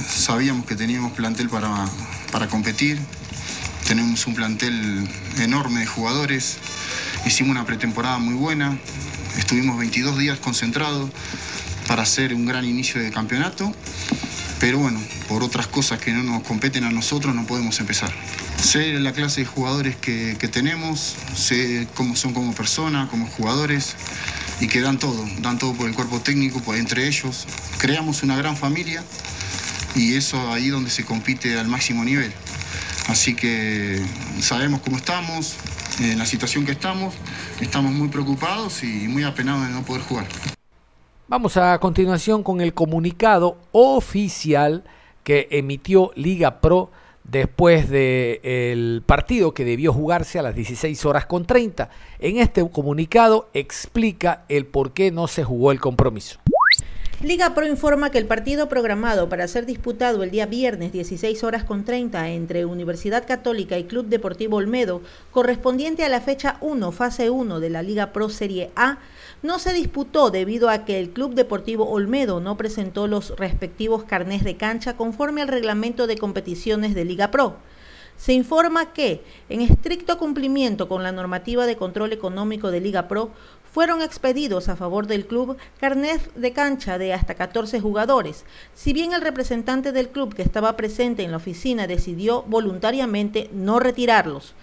Sabíamos 0.10 0.66
que 0.66 0.76
teníamos 0.76 1.14
plantel 1.14 1.48
para, 1.48 1.86
para 2.34 2.48
competir. 2.48 3.00
Tenemos 3.90 4.28
un 4.28 4.36
plantel 4.36 5.10
enorme 5.40 5.80
de 5.80 5.88
jugadores. 5.88 6.60
Hicimos 7.26 7.50
una 7.50 7.66
pretemporada 7.66 8.20
muy 8.20 8.36
buena. 8.36 8.78
Estuvimos 9.36 9.80
22 9.80 10.16
días 10.20 10.38
concentrados 10.38 11.10
para 11.88 12.04
hacer 12.04 12.36
un 12.36 12.46
gran 12.46 12.66
inicio 12.66 13.02
de 13.02 13.10
campeonato. 13.10 13.74
Pero 14.60 14.78
bueno, 14.78 15.02
por 15.28 15.42
otras 15.42 15.66
cosas 15.66 16.00
que 16.00 16.14
no 16.14 16.22
nos 16.22 16.44
competen 16.44 16.84
a 16.84 16.92
nosotros 16.92 17.34
no 17.34 17.48
podemos 17.48 17.80
empezar. 17.80 18.14
Sé 18.62 19.00
la 19.00 19.12
clase 19.12 19.42
de 19.42 19.48
jugadores 19.48 19.96
que, 19.96 20.38
que 20.40 20.48
tenemos, 20.48 21.16
sé 21.36 21.88
cómo 21.96 22.16
son 22.16 22.36
como 22.36 22.54
personas, 22.54 23.10
como 23.10 23.26
jugadores 23.26 23.96
y 24.62 24.68
que 24.68 24.82
dan 24.82 25.00
todo, 25.00 25.28
dan 25.40 25.58
todo 25.58 25.74
por 25.74 25.90
el 25.90 25.96
cuerpo 25.96 26.22
técnico, 26.22 26.62
por 26.62 26.76
entre 26.76 27.08
ellos. 27.08 27.48
Creamos 27.80 28.22
una 28.22 28.38
gran 28.38 28.56
familia 28.56 29.04
y 29.96 30.14
eso 30.14 30.54
ahí 30.54 30.70
donde 30.70 30.92
se 30.92 31.06
compite 31.06 31.58
al 31.58 31.68
máximo 31.68 32.06
nivel. 32.06 32.32
Así 33.10 33.36
que 33.36 34.00
sabemos 34.40 34.82
cómo 34.82 34.98
estamos, 34.98 35.58
en 36.00 36.20
la 36.20 36.28
situación 36.28 36.64
que 36.64 36.74
estamos, 36.74 37.16
estamos 37.60 37.92
muy 37.92 38.08
preocupados 38.08 38.84
y 38.84 39.08
muy 39.08 39.24
apenados 39.24 39.68
de 39.68 39.74
no 39.74 39.82
poder 39.82 40.04
jugar. 40.04 40.28
Vamos 41.28 41.58
a 41.58 41.80
continuación 41.80 42.44
con 42.44 42.62
el 42.62 42.76
comunicado 42.76 43.58
oficial 43.72 44.84
que 45.24 45.48
emitió 45.50 46.12
Liga 46.16 46.62
Pro 46.62 46.92
después 47.24 47.90
del 47.90 48.42
de 48.44 49.04
partido 49.08 49.56
que 49.56 49.66
debió 49.66 49.92
jugarse 49.92 50.38
a 50.38 50.44
las 50.44 50.54
16 50.54 51.04
horas 51.06 51.26
con 51.26 51.46
30. 51.46 51.90
En 52.20 52.38
este 52.38 52.70
comunicado 52.70 53.50
explica 53.56 54.44
el 54.50 54.68
por 54.68 54.94
qué 54.94 55.10
no 55.10 55.28
se 55.28 55.44
jugó 55.44 55.72
el 55.72 55.80
compromiso. 55.80 56.40
Liga 57.22 57.54
Pro 57.54 57.68
informa 57.68 58.12
que 58.12 58.18
el 58.18 58.28
partido 58.28 58.70
programado 58.70 59.28
para 59.28 59.50
ser 59.50 59.66
disputado 59.66 60.24
el 60.24 60.32
día 60.32 60.46
viernes 60.46 60.94
16 60.94 61.44
horas 61.44 61.66
con 61.66 61.84
30 61.84 62.30
entre 62.30 62.64
Universidad 62.64 63.28
Católica 63.28 63.78
y 63.78 63.84
Club 63.84 64.06
Deportivo 64.06 64.56
Olmedo, 64.56 65.02
correspondiente 65.32 66.06
a 66.06 66.10
la 66.10 66.22
fecha 66.22 66.56
1, 66.62 66.94
fase 66.94 67.30
1 67.30 67.60
de 67.60 67.70
la 67.70 67.84
Liga 67.84 68.14
Pro 68.14 68.30
Serie 68.30 68.72
A, 68.78 69.00
no 69.44 69.60
se 69.60 69.74
disputó 69.74 70.32
debido 70.32 70.70
a 70.70 70.86
que 70.86 70.98
el 70.98 71.10
Club 71.10 71.34
Deportivo 71.34 71.90
Olmedo 71.90 72.40
no 72.40 72.56
presentó 72.56 73.06
los 73.08 73.36
respectivos 73.36 74.06
carnés 74.06 74.46
de 74.46 74.56
cancha 74.56 74.96
conforme 74.96 75.42
al 75.42 75.50
reglamento 75.50 76.08
de 76.08 76.18
competiciones 76.18 76.96
de 76.96 77.04
Liga 77.04 77.32
Pro. 77.32 77.58
Se 78.20 78.34
informa 78.34 78.92
que, 78.92 79.24
en 79.48 79.62
estricto 79.62 80.18
cumplimiento 80.18 80.90
con 80.90 81.04
la 81.04 81.14
normativa 81.14 81.66
de 81.66 81.78
control 81.78 82.12
económico 82.12 82.70
de 82.70 82.82
Liga 82.82 83.08
Pro, 83.08 83.32
fueron 83.72 84.02
expedidos 84.02 84.70
a 84.70 84.76
favor 84.76 85.08
del 85.08 85.26
club 85.26 85.58
carnet 85.80 86.34
de 86.36 86.54
cancha 86.54 86.98
de 86.98 87.14
hasta 87.14 87.36
14 87.36 87.80
jugadores. 87.80 88.46
Si 88.74 88.94
bien 88.94 89.14
el 89.14 89.22
representante 89.22 89.92
del 89.92 90.10
club 90.10 90.34
que 90.34 90.42
estaba 90.42 90.76
presente 90.76 91.24
en 91.24 91.32
la 91.32 91.38
oficina 91.38 91.88
decidió 91.88 92.44
voluntariamente 92.44 93.50
no 93.54 93.80
retirarlos. 93.80 94.56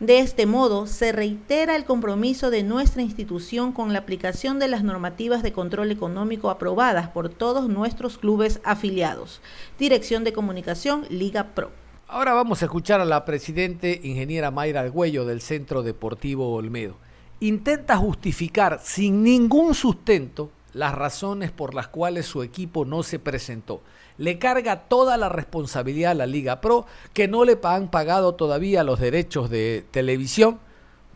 De 0.00 0.18
este 0.18 0.44
modo, 0.44 0.88
se 0.88 1.12
reitera 1.12 1.76
el 1.76 1.84
compromiso 1.84 2.50
de 2.50 2.64
nuestra 2.64 3.00
institución 3.00 3.70
con 3.70 3.92
la 3.92 4.00
aplicación 4.00 4.58
de 4.58 4.66
las 4.66 4.82
normativas 4.82 5.42
de 5.44 5.52
control 5.52 5.92
económico 5.92 6.50
aprobadas 6.50 7.08
por 7.08 7.28
todos 7.28 7.68
nuestros 7.68 8.18
clubes 8.18 8.60
afiliados. 8.64 9.40
Dirección 9.78 10.24
de 10.24 10.32
Comunicación, 10.32 11.06
Liga 11.10 11.54
Pro. 11.54 11.70
Ahora 12.08 12.34
vamos 12.34 12.60
a 12.60 12.64
escuchar 12.64 13.00
a 13.00 13.04
la 13.04 13.24
presidente 13.24 14.00
ingeniera 14.02 14.50
Mayra 14.50 14.80
Argüello 14.80 15.24
del 15.24 15.40
Centro 15.40 15.82
Deportivo 15.84 16.52
Olmedo 16.52 16.96
intenta 17.44 17.96
justificar 17.98 18.80
sin 18.82 19.22
ningún 19.22 19.74
sustento 19.74 20.50
las 20.72 20.94
razones 20.94 21.50
por 21.52 21.74
las 21.74 21.88
cuales 21.88 22.24
su 22.24 22.42
equipo 22.42 22.84
no 22.86 23.02
se 23.02 23.18
presentó. 23.18 23.82
Le 24.16 24.38
carga 24.38 24.84
toda 24.88 25.16
la 25.16 25.28
responsabilidad 25.28 26.12
a 26.12 26.14
la 26.14 26.26
Liga 26.26 26.60
Pro, 26.60 26.86
que 27.12 27.28
no 27.28 27.44
le 27.44 27.58
han 27.62 27.90
pagado 27.90 28.34
todavía 28.34 28.82
los 28.82 28.98
derechos 28.98 29.50
de 29.50 29.84
televisión, 29.90 30.58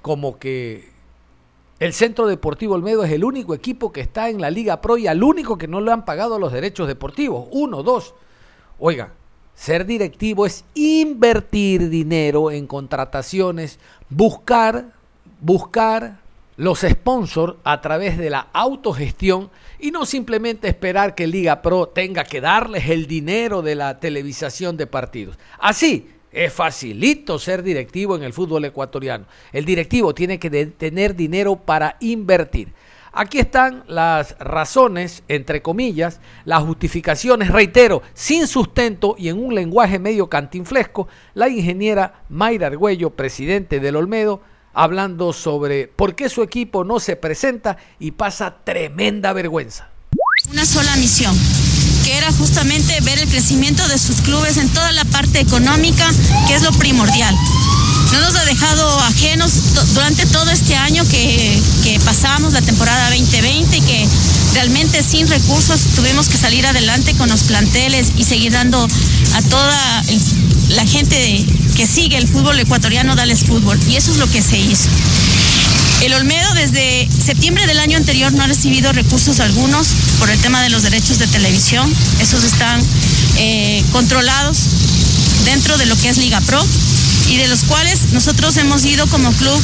como 0.02 0.38
que 0.38 0.90
el 1.78 1.94
Centro 1.94 2.26
Deportivo 2.26 2.74
Olmedo 2.74 3.04
es 3.04 3.12
el 3.12 3.24
único 3.24 3.54
equipo 3.54 3.90
que 3.90 4.00
está 4.02 4.28
en 4.28 4.40
la 4.40 4.50
Liga 4.50 4.82
Pro 4.82 4.98
y 4.98 5.06
al 5.06 5.22
único 5.22 5.56
que 5.56 5.66
no 5.66 5.80
le 5.80 5.92
han 5.92 6.04
pagado 6.04 6.38
los 6.38 6.52
derechos 6.52 6.88
deportivos. 6.88 7.48
Uno, 7.52 7.82
dos. 7.82 8.14
Oiga, 8.78 9.12
ser 9.54 9.86
directivo 9.86 10.44
es 10.44 10.64
invertir 10.74 11.88
dinero 11.88 12.50
en 12.50 12.66
contrataciones, 12.66 13.78
buscar 14.10 14.97
buscar 15.40 16.18
los 16.56 16.80
sponsors 16.80 17.54
a 17.62 17.80
través 17.80 18.18
de 18.18 18.30
la 18.30 18.48
autogestión 18.52 19.50
y 19.78 19.92
no 19.92 20.04
simplemente 20.04 20.66
esperar 20.68 21.14
que 21.14 21.28
Liga 21.28 21.62
Pro 21.62 21.86
tenga 21.86 22.24
que 22.24 22.40
darles 22.40 22.90
el 22.90 23.06
dinero 23.06 23.62
de 23.62 23.76
la 23.76 24.00
televisación 24.00 24.76
de 24.76 24.88
partidos. 24.88 25.38
Así 25.60 26.10
es 26.32 26.52
facilito 26.52 27.38
ser 27.38 27.62
directivo 27.62 28.16
en 28.16 28.24
el 28.24 28.32
fútbol 28.32 28.64
ecuatoriano. 28.64 29.26
El 29.52 29.64
directivo 29.64 30.14
tiene 30.14 30.38
que 30.38 30.50
tener 30.50 31.14
dinero 31.14 31.56
para 31.56 31.96
invertir. 32.00 32.72
Aquí 33.12 33.38
están 33.38 33.84
las 33.86 34.38
razones, 34.38 35.22
entre 35.28 35.62
comillas, 35.62 36.20
las 36.44 36.62
justificaciones, 36.62 37.50
reitero, 37.50 38.02
sin 38.14 38.46
sustento 38.46 39.14
y 39.18 39.28
en 39.28 39.42
un 39.42 39.54
lenguaje 39.54 39.98
medio 39.98 40.28
cantinflesco, 40.28 41.08
la 41.34 41.48
ingeniera 41.48 42.22
Mayra 42.28 42.66
Argüello, 42.66 43.10
presidente 43.10 43.80
del 43.80 43.96
Olmedo, 43.96 44.42
hablando 44.78 45.32
sobre 45.32 45.88
por 45.88 46.14
qué 46.14 46.28
su 46.28 46.40
equipo 46.40 46.84
no 46.84 47.00
se 47.00 47.16
presenta 47.16 47.78
y 47.98 48.12
pasa 48.12 48.58
tremenda 48.62 49.32
vergüenza. 49.32 49.88
Una 50.52 50.64
sola 50.64 50.94
misión, 50.94 51.36
que 52.04 52.16
era 52.16 52.30
justamente 52.30 52.96
ver 53.02 53.18
el 53.18 53.28
crecimiento 53.28 53.86
de 53.88 53.98
sus 53.98 54.20
clubes 54.20 54.56
en 54.56 54.68
toda 54.72 54.92
la 54.92 55.04
parte 55.06 55.40
económica, 55.40 56.08
que 56.46 56.54
es 56.54 56.62
lo 56.62 56.70
primordial. 56.70 57.34
No 58.12 58.20
nos 58.20 58.36
ha 58.36 58.44
dejado 58.44 59.00
ajenos 59.00 59.52
durante 59.92 60.24
todo 60.26 60.50
este 60.50 60.74
año 60.74 61.06
que, 61.08 61.60
que 61.84 62.00
pasamos, 62.00 62.52
la 62.52 62.62
temporada 62.62 63.10
2020, 63.10 63.76
y 63.76 63.80
que 63.82 64.08
realmente 64.54 65.02
sin 65.02 65.28
recursos 65.28 65.80
tuvimos 65.94 66.28
que 66.28 66.38
salir 66.38 66.66
adelante 66.66 67.14
con 67.14 67.28
los 67.28 67.44
planteles 67.44 68.08
y 68.16 68.24
seguir 68.24 68.52
dando 68.52 68.88
a 69.34 69.42
toda 69.42 70.04
la 70.70 70.86
gente 70.86 71.46
que 71.76 71.86
sigue 71.86 72.16
el 72.16 72.26
fútbol 72.26 72.58
ecuatoriano, 72.58 73.14
darles 73.14 73.44
fútbol. 73.44 73.78
Y 73.88 73.96
eso 73.96 74.10
es 74.12 74.16
lo 74.18 74.30
que 74.30 74.42
se 74.42 74.58
hizo. 74.58 74.88
El 76.00 76.14
Olmedo 76.14 76.54
desde 76.54 77.08
septiembre 77.10 77.66
del 77.66 77.78
año 77.80 77.96
anterior 77.96 78.32
no 78.32 78.42
ha 78.42 78.46
recibido 78.46 78.92
recursos 78.92 79.40
algunos 79.40 79.88
por 80.18 80.30
el 80.30 80.38
tema 80.40 80.62
de 80.62 80.70
los 80.70 80.82
derechos 80.82 81.18
de 81.18 81.26
televisión. 81.26 81.92
Esos 82.20 82.44
están 82.44 82.80
eh, 83.36 83.82
controlados 83.92 84.58
dentro 85.44 85.76
de 85.76 85.86
lo 85.86 85.96
que 85.96 86.08
es 86.08 86.16
Liga 86.18 86.40
Pro 86.42 86.64
y 87.28 87.36
de 87.36 87.48
los 87.48 87.64
cuales 87.64 88.12
nosotros 88.12 88.56
hemos 88.56 88.84
ido 88.84 89.06
como 89.08 89.30
club 89.32 89.62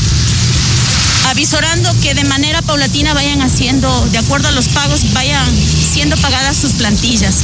avisorando 1.30 1.93
que 2.00 2.15
de 2.15 2.25
manera 2.25 2.62
paulatina 2.62 3.15
vayan 3.15 3.41
haciendo, 3.41 3.89
de 4.12 4.19
acuerdo 4.19 4.49
a 4.49 4.52
los 4.52 4.69
pagos, 4.69 5.12
vayan 5.12 5.47
siendo 5.93 6.17
pagadas 6.19 6.56
sus 6.56 6.73
plantillas. 6.73 7.34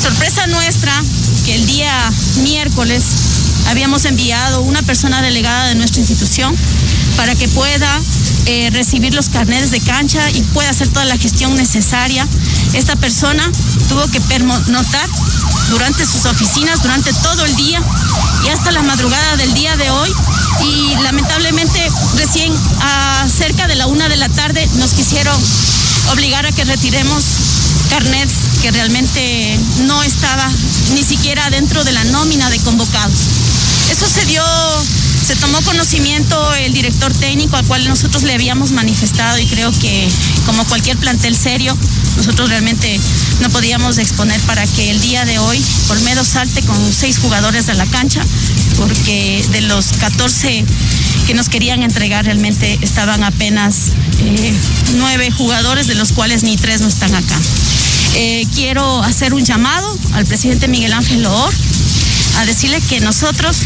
Sorpresa 0.00 0.46
nuestra 0.46 1.02
que 1.44 1.56
el 1.56 1.66
día 1.66 1.92
miércoles 2.42 3.02
habíamos 3.66 4.04
enviado 4.04 4.60
una 4.62 4.82
persona 4.82 5.20
delegada 5.22 5.66
de 5.68 5.74
nuestra 5.74 6.00
institución 6.00 6.54
para 7.16 7.34
que 7.34 7.48
pueda 7.48 8.00
eh, 8.46 8.70
recibir 8.70 9.14
los 9.14 9.28
carnets 9.28 9.72
de 9.72 9.80
cancha 9.80 10.30
y 10.30 10.42
pueda 10.42 10.70
hacer 10.70 10.88
toda 10.88 11.04
la 11.04 11.18
gestión 11.18 11.56
necesaria. 11.56 12.26
Esta 12.72 12.96
persona 12.96 13.50
tuvo 13.88 14.06
que 14.08 14.20
pernotar 14.20 15.08
durante 15.70 16.06
sus 16.06 16.24
oficinas, 16.26 16.82
durante 16.82 17.12
todo 17.14 17.44
el 17.44 17.56
día 17.56 17.80
y 18.44 18.48
hasta 18.48 18.70
la 18.72 18.82
madrugada 18.82 19.36
del 19.36 19.52
día 19.54 19.76
de 19.76 19.90
hoy. 19.90 20.10
Y 20.62 20.94
lamentablemente 21.02 21.90
recién 22.16 22.52
a 22.80 23.26
cerca 23.28 23.66
de 23.66 23.74
la 23.74 23.86
una 23.86 24.08
de 24.08 24.16
la 24.16 24.28
tarde 24.28 24.68
nos 24.76 24.92
quisieron 24.92 25.36
obligar 26.12 26.46
a 26.46 26.52
que 26.52 26.64
retiremos 26.64 27.24
carnets 27.90 28.34
que 28.62 28.70
realmente 28.70 29.58
no 29.84 30.02
estaba 30.02 30.50
ni 30.94 31.02
siquiera 31.02 31.48
dentro 31.50 31.84
de 31.84 31.92
la 31.92 32.04
nómina 32.04 32.50
de 32.50 32.58
convocados. 32.60 33.18
Eso 33.90 34.06
se 34.08 34.24
dio, 34.26 34.42
se 35.26 35.34
tomó 35.34 35.60
conocimiento 35.62 36.54
el 36.54 36.72
director 36.72 37.12
técnico 37.12 37.56
al 37.56 37.66
cual 37.66 37.88
nosotros 37.88 38.22
le 38.22 38.32
habíamos 38.32 38.70
manifestado 38.70 39.36
y 39.40 39.46
creo 39.46 39.72
que 39.72 40.08
como 40.44 40.64
cualquier 40.66 40.96
plantel 40.98 41.34
serio, 41.34 41.76
nosotros 42.16 42.48
realmente 42.48 43.00
no 43.40 43.50
podíamos 43.50 43.98
exponer 43.98 44.40
para 44.42 44.64
que 44.68 44.88
el 44.88 45.00
día 45.00 45.24
de 45.24 45.40
hoy 45.40 45.60
Olmedo 45.88 46.24
salte 46.24 46.62
con 46.62 46.76
seis 46.92 47.18
jugadores 47.18 47.68
a 47.68 47.74
la 47.74 47.86
cancha, 47.86 48.24
porque 48.76 49.44
de 49.50 49.62
los 49.62 49.94
14 49.94 50.64
que 51.26 51.34
nos 51.34 51.48
querían 51.48 51.82
entregar 51.82 52.24
realmente 52.24 52.78
estaban 52.80 53.24
apenas 53.24 53.94
eh, 54.20 54.54
nueve 54.94 55.32
jugadores, 55.32 55.88
de 55.88 55.96
los 55.96 56.12
cuales 56.12 56.44
ni 56.44 56.56
tres 56.56 56.82
no 56.82 56.86
están 56.86 57.12
acá. 57.16 57.36
Eh, 58.14 58.46
quiero 58.54 59.02
hacer 59.02 59.34
un 59.34 59.44
llamado 59.44 59.98
al 60.12 60.24
presidente 60.24 60.68
Miguel 60.68 60.92
Ángel 60.92 61.22
Loor 61.22 61.52
a 62.36 62.46
decirle 62.46 62.80
que 62.82 63.00
nosotros, 63.00 63.58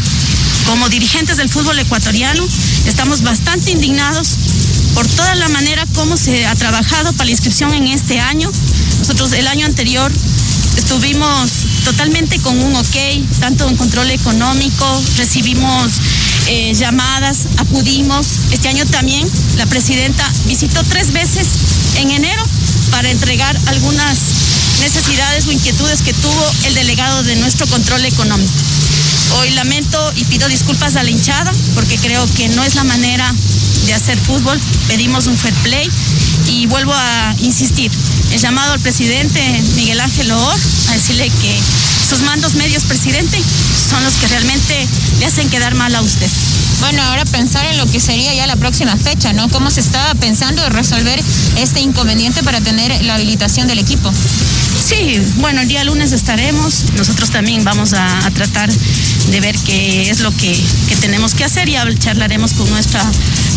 como 0.65 0.89
dirigentes 0.89 1.37
del 1.37 1.49
fútbol 1.49 1.77
ecuatoriano, 1.79 2.45
estamos 2.85 3.21
bastante 3.21 3.71
indignados 3.71 4.37
por 4.93 5.07
toda 5.07 5.35
la 5.35 5.49
manera 5.49 5.85
como 5.93 6.17
se 6.17 6.45
ha 6.45 6.55
trabajado 6.55 7.13
para 7.13 7.25
la 7.25 7.31
inscripción 7.31 7.73
en 7.73 7.87
este 7.87 8.19
año. 8.19 8.51
Nosotros 8.99 9.31
el 9.33 9.47
año 9.47 9.65
anterior 9.65 10.11
estuvimos 10.77 11.51
totalmente 11.83 12.39
con 12.39 12.59
un 12.61 12.75
ok, 12.75 12.95
tanto 13.39 13.67
en 13.67 13.75
control 13.75 14.09
económico, 14.11 15.03
recibimos 15.17 15.91
eh, 16.47 16.73
llamadas, 16.73 17.39
acudimos. 17.57 18.27
Este 18.51 18.69
año 18.69 18.85
también 18.85 19.27
la 19.57 19.65
presidenta 19.65 20.29
visitó 20.45 20.83
tres 20.83 21.11
veces 21.11 21.47
en 21.95 22.11
enero 22.11 22.43
para 22.91 23.09
entregar 23.09 23.57
algunas 23.67 24.17
necesidades 24.81 25.47
o 25.47 25.51
inquietudes 25.51 26.01
que 26.01 26.13
tuvo 26.13 26.51
el 26.65 26.73
delegado 26.73 27.23
de 27.23 27.35
nuestro 27.37 27.67
control 27.67 28.03
económico. 28.03 28.51
Hoy 29.39 29.51
lamento 29.51 30.11
y 30.15 30.25
pido 30.25 30.47
disculpas 30.49 30.95
a 30.95 31.03
la 31.03 31.09
hinchada 31.09 31.51
porque 31.75 31.97
creo 31.97 32.25
que 32.33 32.49
no 32.49 32.63
es 32.63 32.75
la 32.75 32.83
manera 32.83 33.33
de 33.85 33.93
hacer 33.93 34.17
fútbol. 34.17 34.59
Pedimos 34.87 35.27
un 35.27 35.37
fair 35.37 35.53
play 35.63 35.89
y 36.47 36.65
vuelvo 36.65 36.93
a 36.93 37.35
insistir. 37.39 37.91
He 38.31 38.37
llamado 38.37 38.73
al 38.73 38.79
presidente 38.79 39.39
Miguel 39.75 39.99
Ángel 39.99 40.31
Oor 40.31 40.59
a 40.89 40.93
decirle 40.93 41.29
que 41.41 41.59
sus 42.09 42.21
mandos 42.21 42.55
medios, 42.55 42.83
presidente, 42.83 43.41
son 43.89 44.03
los 44.03 44.15
que 44.15 44.27
realmente 44.27 44.87
le 45.19 45.25
hacen 45.25 45.49
quedar 45.49 45.75
mal 45.75 45.95
a 45.95 46.01
usted. 46.01 46.29
Bueno, 46.81 47.01
ahora 47.03 47.23
pensar 47.25 47.65
en 47.67 47.77
lo 47.77 47.85
que 47.85 47.99
sería 47.99 48.33
ya 48.33 48.47
la 48.47 48.55
próxima 48.55 48.97
fecha, 48.97 49.31
¿no? 49.33 49.47
¿Cómo 49.49 49.69
se 49.69 49.79
estaba 49.79 50.13
pensando 50.15 50.61
de 50.63 50.69
resolver 50.69 51.23
este 51.57 51.79
inconveniente 51.79 52.43
para 52.43 52.59
tener 52.59 53.05
la 53.05 53.15
habilitación 53.15 53.67
del 53.67 53.79
equipo? 53.79 54.11
Sí, 54.79 55.19
bueno, 55.37 55.61
el 55.61 55.67
día 55.67 55.83
lunes 55.83 56.11
estaremos. 56.11 56.85
Nosotros 56.95 57.29
también 57.29 57.63
vamos 57.63 57.93
a, 57.93 58.31
tratar 58.33 58.71
de 58.71 59.41
ver 59.41 59.55
qué 59.65 60.09
es 60.09 60.19
lo 60.21 60.35
que, 60.35 60.57
tenemos 60.99 61.33
que 61.33 61.43
hacer 61.43 61.69
y 61.69 61.75
charlaremos 61.97 62.53
con 62.53 62.69
nuestra 62.69 63.03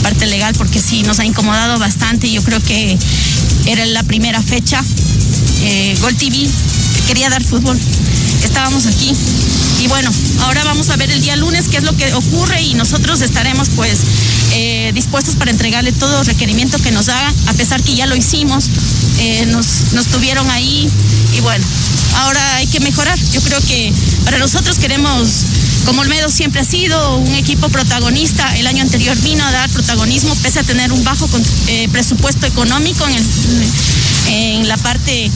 parte 0.03 0.27
legal 0.27 0.55
porque 0.57 0.81
sí, 0.81 1.03
nos 1.03 1.19
ha 1.19 1.25
incomodado 1.25 1.79
bastante. 1.79 2.31
Yo 2.31 2.43
creo 2.43 2.61
que 2.61 2.99
era 3.67 3.85
la 3.87 4.03
primera 4.03 4.43
fecha. 4.43 4.83
Eh, 5.63 5.97
Gol 6.01 6.15
TV 6.17 6.49
quería 7.07 7.29
dar 7.31 7.43
fútbol. 7.43 7.79
Estábamos 8.43 8.87
aquí. 8.87 9.13
Y 9.81 9.89
bueno, 9.89 10.11
ahora 10.41 10.65
vamos 10.65 10.91
a 10.91 10.97
ver 10.97 11.11
el 11.11 11.21
día 11.21 11.37
lunes 11.37 11.67
qué 11.71 11.79
es 11.79 11.85
lo 11.85 11.97
que 11.97 12.13
ocurre 12.15 12.63
y 12.63 12.75
nosotros 12.75 13.21
estaremos 13.21 13.69
pues 13.71 14.01
eh, 14.57 14.93
dispuestos 14.95 15.35
para 15.35 15.51
entregarle 15.51 15.91
todo 15.93 16.23
requerimiento 16.23 16.79
que 16.79 16.93
nos 16.93 17.09
haga, 17.09 17.33
a 17.47 17.55
pesar 17.55 17.83
que 17.83 17.95
ya 17.95 18.07
lo 18.07 18.15
hicimos, 18.15 18.71
eh, 19.19 19.47
nos, 19.47 19.93
nos 19.93 20.07
tuvieron 20.07 20.49
ahí 20.51 20.89
y 21.37 21.41
bueno, 21.41 21.65
ahora 22.19 22.57
hay 22.57 22.67
que 22.69 22.79
mejorar. 22.81 23.19
Yo 23.33 23.41
creo 23.43 23.61
que 23.63 23.93
para 24.25 24.39
nosotros 24.39 24.79
queremos 24.79 25.45
como 25.85 26.01
Olmedo 26.01 26.29
siempre 26.29 26.61
ha 26.61 26.65
sido 26.65 27.19
un 27.19 27.35
equipo 27.35 27.69
protagonista, 27.69 28.57
el 28.57 28.67
año 28.67 28.83
anterior 28.83 29.17
vino 29.19 29.45
a 29.45 29.53
dar 29.53 29.69
protagonismo 29.71 30.35
pese 30.43 30.61
a 30.61 30.63
tener 30.63 30.93
un 30.93 31.05
bajo 31.05 31.29
eh, 31.69 31.89
presupuesto 31.91 32.47
económico 32.47 33.05
en, 33.07 34.69
la 34.69 34.77
parte 34.79 35.31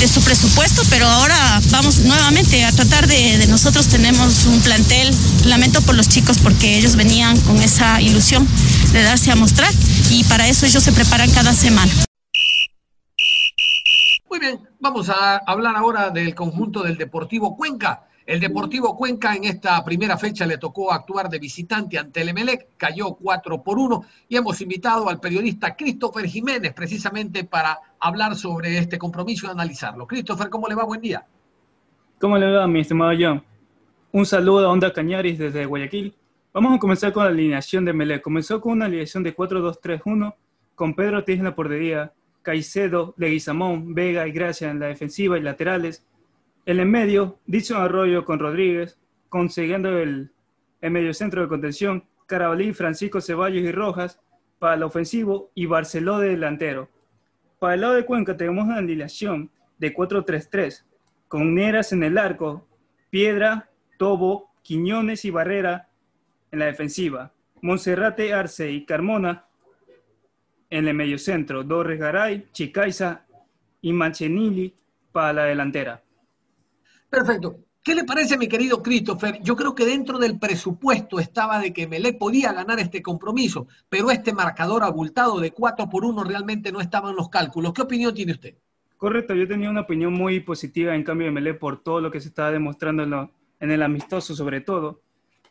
de 0.00 0.08
su 0.08 0.20
presupuesto, 0.22 0.82
pero 0.90 1.06
ahora 1.06 1.60
vamos 1.70 2.00
nuevamente 2.00 2.64
a 2.64 2.72
tratar 2.72 3.06
de, 3.06 3.46
nosotros 3.46 3.86
tenemos 3.86 4.46
un 4.46 4.60
plantel, 4.60 5.14
lamento 5.44 5.80
por 5.82 5.94
los 5.94 6.08
chicos 6.08 6.38
porque 6.38 6.76
ellos 6.76 6.96
venían 6.96 7.38
con 7.42 7.62
esa 7.62 8.00
ilusión 8.00 8.46
de 8.92 9.02
darse 9.02 9.30
a 9.30 9.36
mostrar 9.36 9.72
y 10.10 10.24
para 10.24 10.48
eso 10.48 10.66
ellos 10.66 10.82
se 10.82 10.92
preparan 10.92 11.30
cada 11.30 11.52
semana. 11.52 11.92
Muy 14.28 14.40
bien, 14.40 14.60
vamos 14.80 15.08
a 15.08 15.36
hablar 15.46 15.76
ahora 15.76 16.10
del 16.10 16.34
conjunto 16.34 16.82
del 16.82 16.96
Deportivo 16.96 17.56
Cuenca. 17.56 18.02
El 18.26 18.40
Deportivo 18.40 18.96
Cuenca 18.96 19.34
en 19.34 19.44
esta 19.44 19.84
primera 19.84 20.16
fecha 20.16 20.46
le 20.46 20.56
tocó 20.56 20.90
actuar 20.90 21.28
de 21.28 21.38
visitante 21.38 21.98
ante 21.98 22.22
el 22.22 22.30
Emelec, 22.30 22.68
cayó 22.78 23.12
4 23.12 23.62
por 23.62 23.78
1 23.78 24.02
y 24.30 24.36
hemos 24.36 24.58
invitado 24.62 25.10
al 25.10 25.20
periodista 25.20 25.76
Christopher 25.76 26.24
Jiménez 26.24 26.72
precisamente 26.72 27.44
para 27.44 27.78
hablar 28.00 28.34
sobre 28.34 28.78
este 28.78 28.96
compromiso 28.96 29.46
y 29.46 29.50
analizarlo. 29.50 30.06
Christopher, 30.06 30.48
¿cómo 30.48 30.68
le 30.68 30.74
va? 30.74 30.84
Buen 30.84 31.02
día. 31.02 31.26
¿Cómo 32.18 32.38
le 32.38 32.50
va, 32.50 32.66
mi 32.66 32.80
estimado 32.80 33.12
John? 33.18 33.44
Un 34.10 34.24
saludo 34.24 34.68
a 34.68 34.72
Onda 34.72 34.90
Cañaris 34.90 35.38
desde 35.38 35.66
Guayaquil. 35.66 36.14
Vamos 36.54 36.76
a 36.76 36.78
comenzar 36.78 37.12
con 37.12 37.24
la 37.24 37.30
alineación 37.30 37.84
de 37.84 37.90
Emelec. 37.90 38.22
Comenzó 38.22 38.58
con 38.58 38.72
una 38.72 38.86
alineación 38.86 39.22
de 39.22 39.36
4-2-3-1 39.36 40.34
con 40.74 40.94
Pedro 40.94 41.18
Ortiz 41.18 41.38
en 41.38 41.44
la 41.44 41.54
portería, 41.54 42.12
Caicedo, 42.40 43.14
Leguizamón, 43.18 43.92
Vega 43.94 44.26
y 44.26 44.32
Gracia 44.32 44.70
en 44.70 44.80
la 44.80 44.86
defensiva 44.86 45.36
y 45.36 45.42
laterales, 45.42 46.06
en 46.66 46.80
el 46.80 46.86
medio, 46.86 47.38
Dixon 47.46 47.80
Arroyo 47.80 48.24
con 48.24 48.38
Rodríguez, 48.38 48.98
consiguiendo 49.28 49.98
el, 49.98 50.32
el 50.80 50.90
mediocentro 50.90 51.42
de 51.42 51.48
contención, 51.48 52.04
Carabalí, 52.26 52.72
Francisco 52.72 53.20
Ceballos 53.20 53.62
y 53.62 53.72
Rojas 53.72 54.20
para 54.58 54.74
el 54.74 54.82
ofensivo 54.82 55.50
y 55.54 55.66
Barceló 55.66 56.18
de 56.18 56.30
delantero. 56.30 56.88
Para 57.58 57.74
el 57.74 57.80
lado 57.82 57.94
de 57.94 58.06
Cuenca 58.06 58.36
tenemos 58.36 58.64
una 58.64 58.76
alineación 58.76 59.50
de 59.78 59.94
4-3-3, 59.94 60.84
con 61.28 61.54
Neras 61.54 61.92
en 61.92 62.02
el 62.02 62.16
arco, 62.16 62.66
Piedra, 63.10 63.70
Tobo, 63.98 64.50
Quiñones 64.62 65.24
y 65.24 65.30
Barrera 65.30 65.88
en 66.50 66.60
la 66.60 66.66
defensiva, 66.66 67.32
Monserrate, 67.60 68.32
Arce 68.32 68.70
y 68.70 68.84
Carmona 68.84 69.46
en 70.70 70.88
el 70.88 70.94
mediocentro, 70.94 71.62
Dorres 71.64 71.98
Garay, 71.98 72.46
Chicaiza 72.52 73.26
y 73.80 73.92
Manchenili 73.92 74.74
para 75.12 75.32
la 75.32 75.44
delantera. 75.44 76.03
Perfecto. 77.14 77.56
¿Qué 77.84 77.94
le 77.94 78.04
parece, 78.04 78.36
mi 78.36 78.48
querido 78.48 78.82
Christopher? 78.82 79.38
Yo 79.42 79.54
creo 79.54 79.74
que 79.74 79.84
dentro 79.84 80.18
del 80.18 80.38
presupuesto 80.38 81.20
estaba 81.20 81.60
de 81.60 81.72
que 81.72 81.86
Melec 81.86 82.18
podía 82.18 82.52
ganar 82.52 82.80
este 82.80 83.02
compromiso, 83.02 83.68
pero 83.88 84.10
este 84.10 84.32
marcador 84.32 84.82
abultado 84.82 85.38
de 85.38 85.52
4 85.52 85.88
por 85.88 86.04
1 86.04 86.24
realmente 86.24 86.72
no 86.72 86.80
estaba 86.80 87.10
en 87.10 87.16
los 87.16 87.28
cálculos. 87.28 87.72
¿Qué 87.72 87.82
opinión 87.82 88.14
tiene 88.14 88.32
usted? 88.32 88.54
Correcto, 88.96 89.34
yo 89.34 89.46
tenía 89.46 89.70
una 89.70 89.82
opinión 89.82 90.12
muy 90.12 90.40
positiva 90.40 90.94
en 90.94 91.04
cambio 91.04 91.26
de 91.26 91.32
Melec 91.32 91.58
por 91.58 91.82
todo 91.82 92.00
lo 92.00 92.10
que 92.10 92.20
se 92.20 92.28
estaba 92.28 92.50
demostrando 92.50 93.02
en, 93.02 93.30
en 93.60 93.70
el 93.70 93.82
amistoso 93.82 94.34
sobre 94.34 94.60
todo. 94.60 95.02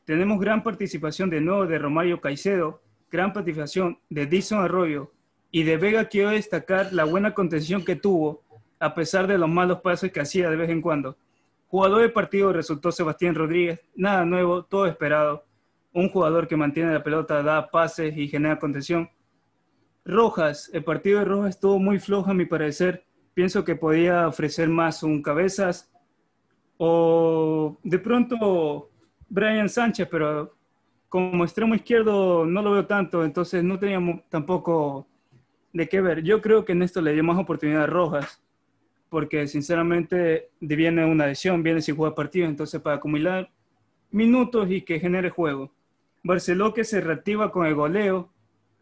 Tenemos 0.03 0.39
gran 0.39 0.63
participación 0.63 1.29
de 1.29 1.39
nuevo 1.39 1.65
de 1.65 1.77
Romario 1.77 2.19
Caicedo, 2.19 2.81
gran 3.11 3.31
participación 3.31 3.99
de 4.09 4.25
Dixon 4.25 4.59
Arroyo 4.59 5.11
y 5.51 5.63
de 5.63 5.77
Vega 5.77 6.09
quiero 6.09 6.31
destacar 6.31 6.91
la 6.91 7.05
buena 7.05 7.33
contención 7.33 7.85
que 7.85 7.95
tuvo 7.95 8.41
a 8.79 8.93
pesar 8.95 9.27
de 9.27 9.37
los 9.37 9.47
malos 9.47 9.79
pasos 9.79 10.11
que 10.11 10.19
hacía 10.19 10.49
de 10.49 10.57
vez 10.57 10.69
en 10.69 10.81
cuando. 10.81 11.15
Jugador 11.73 12.01
del 12.01 12.13
partido 12.13 12.53
resultó 12.53 12.91
Sebastián 12.91 13.33
Rodríguez, 13.33 13.81
nada 13.95 14.23
nuevo, 14.25 14.63
todo 14.63 14.85
esperado. 14.85 15.43
Un 15.91 16.07
jugador 16.07 16.47
que 16.47 16.55
mantiene 16.55 16.93
la 16.93 17.01
pelota, 17.01 17.41
da 17.41 17.71
pases 17.71 18.15
y 18.15 18.27
genera 18.27 18.59
contención. 18.59 19.09
Rojas, 20.05 20.69
el 20.71 20.83
partido 20.83 21.17
de 21.17 21.25
Rojas 21.25 21.55
estuvo 21.55 21.79
muy 21.79 21.97
flojo 21.97 22.29
a 22.29 22.35
mi 22.35 22.45
parecer. 22.45 23.07
Pienso 23.33 23.63
que 23.63 23.75
podía 23.75 24.27
ofrecer 24.27 24.69
más 24.69 25.01
un 25.01 25.23
cabezas 25.23 25.91
o 26.77 27.79
de 27.81 27.97
pronto 27.97 28.91
Brian 29.27 29.67
Sánchez, 29.67 30.07
pero 30.11 30.55
como 31.09 31.43
extremo 31.43 31.73
izquierdo 31.73 32.45
no 32.45 32.61
lo 32.61 32.73
veo 32.73 32.85
tanto, 32.85 33.25
entonces 33.25 33.63
no 33.63 33.79
teníamos 33.79 34.21
tampoco 34.29 35.07
de 35.71 35.89
qué 35.89 36.01
ver. 36.01 36.21
Yo 36.21 36.39
creo 36.39 36.65
que 36.65 36.73
en 36.73 36.83
esto 36.83 37.01
le 37.01 37.13
dio 37.13 37.23
más 37.23 37.39
oportunidad 37.39 37.85
a 37.85 37.87
Rojas 37.87 38.43
porque 39.13 39.47
sinceramente 39.47 40.49
viene 40.59 41.05
una 41.05 41.27
lesión, 41.27 41.61
viene 41.61 41.83
sin 41.83 41.95
jugar 41.95 42.15
partido, 42.15 42.47
entonces 42.47 42.81
para 42.81 42.95
acumular 42.95 43.51
minutos 44.09 44.71
y 44.71 44.81
que 44.81 44.99
genere 44.99 45.29
juego. 45.29 45.71
Barceló 46.23 46.73
que 46.73 46.83
se 46.83 46.99
reactiva 46.99 47.51
con 47.51 47.67
el 47.67 47.75
goleo, 47.75 48.33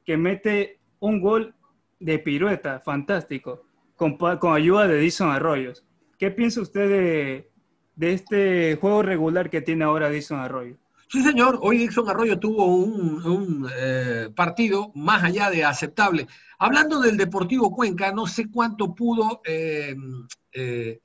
que 0.05 0.15
mete 0.15 0.79
un 1.01 1.19
gol 1.19 1.53
de 1.99 2.17
pirueta, 2.17 2.79
fantástico, 2.79 3.65
con, 3.97 4.17
ayuda 4.53 4.87
de 4.87 4.99
Dison 4.99 5.31
Arroyos. 5.31 5.85
¿Qué 6.17 6.31
piensa 6.31 6.61
usted 6.61 6.87
de, 6.87 7.51
de 7.97 8.13
este 8.13 8.77
juego 8.77 9.03
regular 9.03 9.49
que 9.49 9.59
tiene 9.59 9.83
ahora 9.83 10.09
Dison 10.09 10.39
Arroyo? 10.39 10.77
Sí, 11.11 11.21
señor. 11.23 11.59
Hoy 11.61 11.77
Dixon 11.77 12.07
Arroyo 12.09 12.39
tuvo 12.39 12.67
un, 12.67 13.69
eh, 13.75 14.29
partido 14.33 14.93
más 14.95 15.21
allá 15.23 15.49
de 15.49 15.65
aceptable. 15.65 16.25
Hablando 16.57 17.01
del 17.01 17.17
Deportivo 17.17 17.75
Cuenca, 17.75 18.13
no 18.13 18.27
sé 18.27 18.49
cuánto 18.49 18.95
pudo 18.95 19.41
eh, 19.45 19.93
eh, 20.53 21.01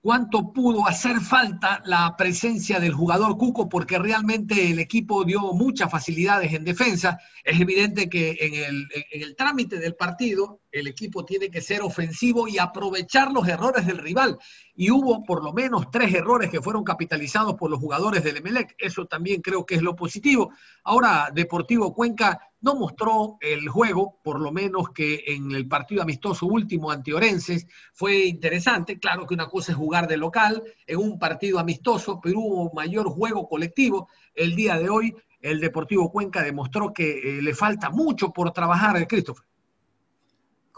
cuánto 0.00 0.52
pudo 0.52 0.86
hacer 0.86 1.20
falta 1.20 1.82
la 1.84 2.14
presencia 2.16 2.78
del 2.78 2.92
jugador 2.92 3.36
Cuco, 3.36 3.68
porque 3.68 3.98
realmente 3.98 4.70
el 4.70 4.78
equipo 4.78 5.24
dio 5.24 5.40
muchas 5.54 5.90
facilidades 5.90 6.52
en 6.52 6.64
defensa. 6.64 7.18
Es 7.42 7.60
evidente 7.60 8.08
que 8.08 8.36
en 8.40 8.54
el, 8.54 8.88
en 9.10 9.22
el, 9.22 9.34
trámite 9.34 9.78
del 9.78 9.96
partido 9.96 10.60
el 10.70 10.86
equipo 10.86 11.24
tiene 11.24 11.50
que 11.50 11.60
ser 11.60 11.82
ofensivo 11.82 12.48
y 12.48 12.58
aprovechar 12.58 13.32
los 13.32 13.46
errores 13.48 13.86
del 13.86 13.98
rival. 13.98 14.38
Y 14.74 14.90
hubo 14.90 15.24
por 15.24 15.42
lo 15.42 15.52
menos 15.52 15.90
tres 15.90 16.14
errores 16.14 16.50
que 16.50 16.60
fueron 16.60 16.84
capitalizados 16.84 17.54
por 17.54 17.70
los 17.70 17.80
jugadores 17.80 18.22
del 18.22 18.36
Emelec. 18.36 18.74
Eso 18.78 19.06
también 19.06 19.40
creo 19.40 19.66
que 19.66 19.74
es 19.74 19.82
lo 19.82 19.96
positivo. 19.96 20.50
Ahora, 20.84 21.30
Deportivo 21.32 21.94
Cuenca 21.94 22.40
no 22.60 22.74
mostró 22.74 23.38
el 23.40 23.68
juego, 23.68 24.20
por 24.22 24.40
lo 24.40 24.52
menos 24.52 24.90
que 24.90 25.22
en 25.26 25.52
el 25.52 25.68
partido 25.68 26.02
amistoso 26.02 26.46
último 26.46 26.90
ante 26.90 27.14
Orenses 27.14 27.66
fue 27.92 28.26
interesante. 28.26 28.98
Claro 28.98 29.26
que 29.26 29.34
una 29.34 29.48
cosa 29.48 29.72
es 29.72 29.78
jugar 29.78 30.08
de 30.08 30.16
local 30.16 30.62
en 30.86 30.98
un 30.98 31.18
partido 31.18 31.58
amistoso, 31.58 32.20
pero 32.20 32.40
hubo 32.40 32.72
mayor 32.72 33.08
juego 33.08 33.48
colectivo. 33.48 34.08
El 34.34 34.56
día 34.56 34.78
de 34.78 34.88
hoy, 34.88 35.14
el 35.40 35.60
Deportivo 35.60 36.10
Cuenca 36.10 36.42
demostró 36.42 36.92
que 36.92 37.38
eh, 37.38 37.42
le 37.42 37.54
falta 37.54 37.90
mucho 37.90 38.32
por 38.32 38.52
trabajar, 38.52 39.06
Christopher. 39.06 39.47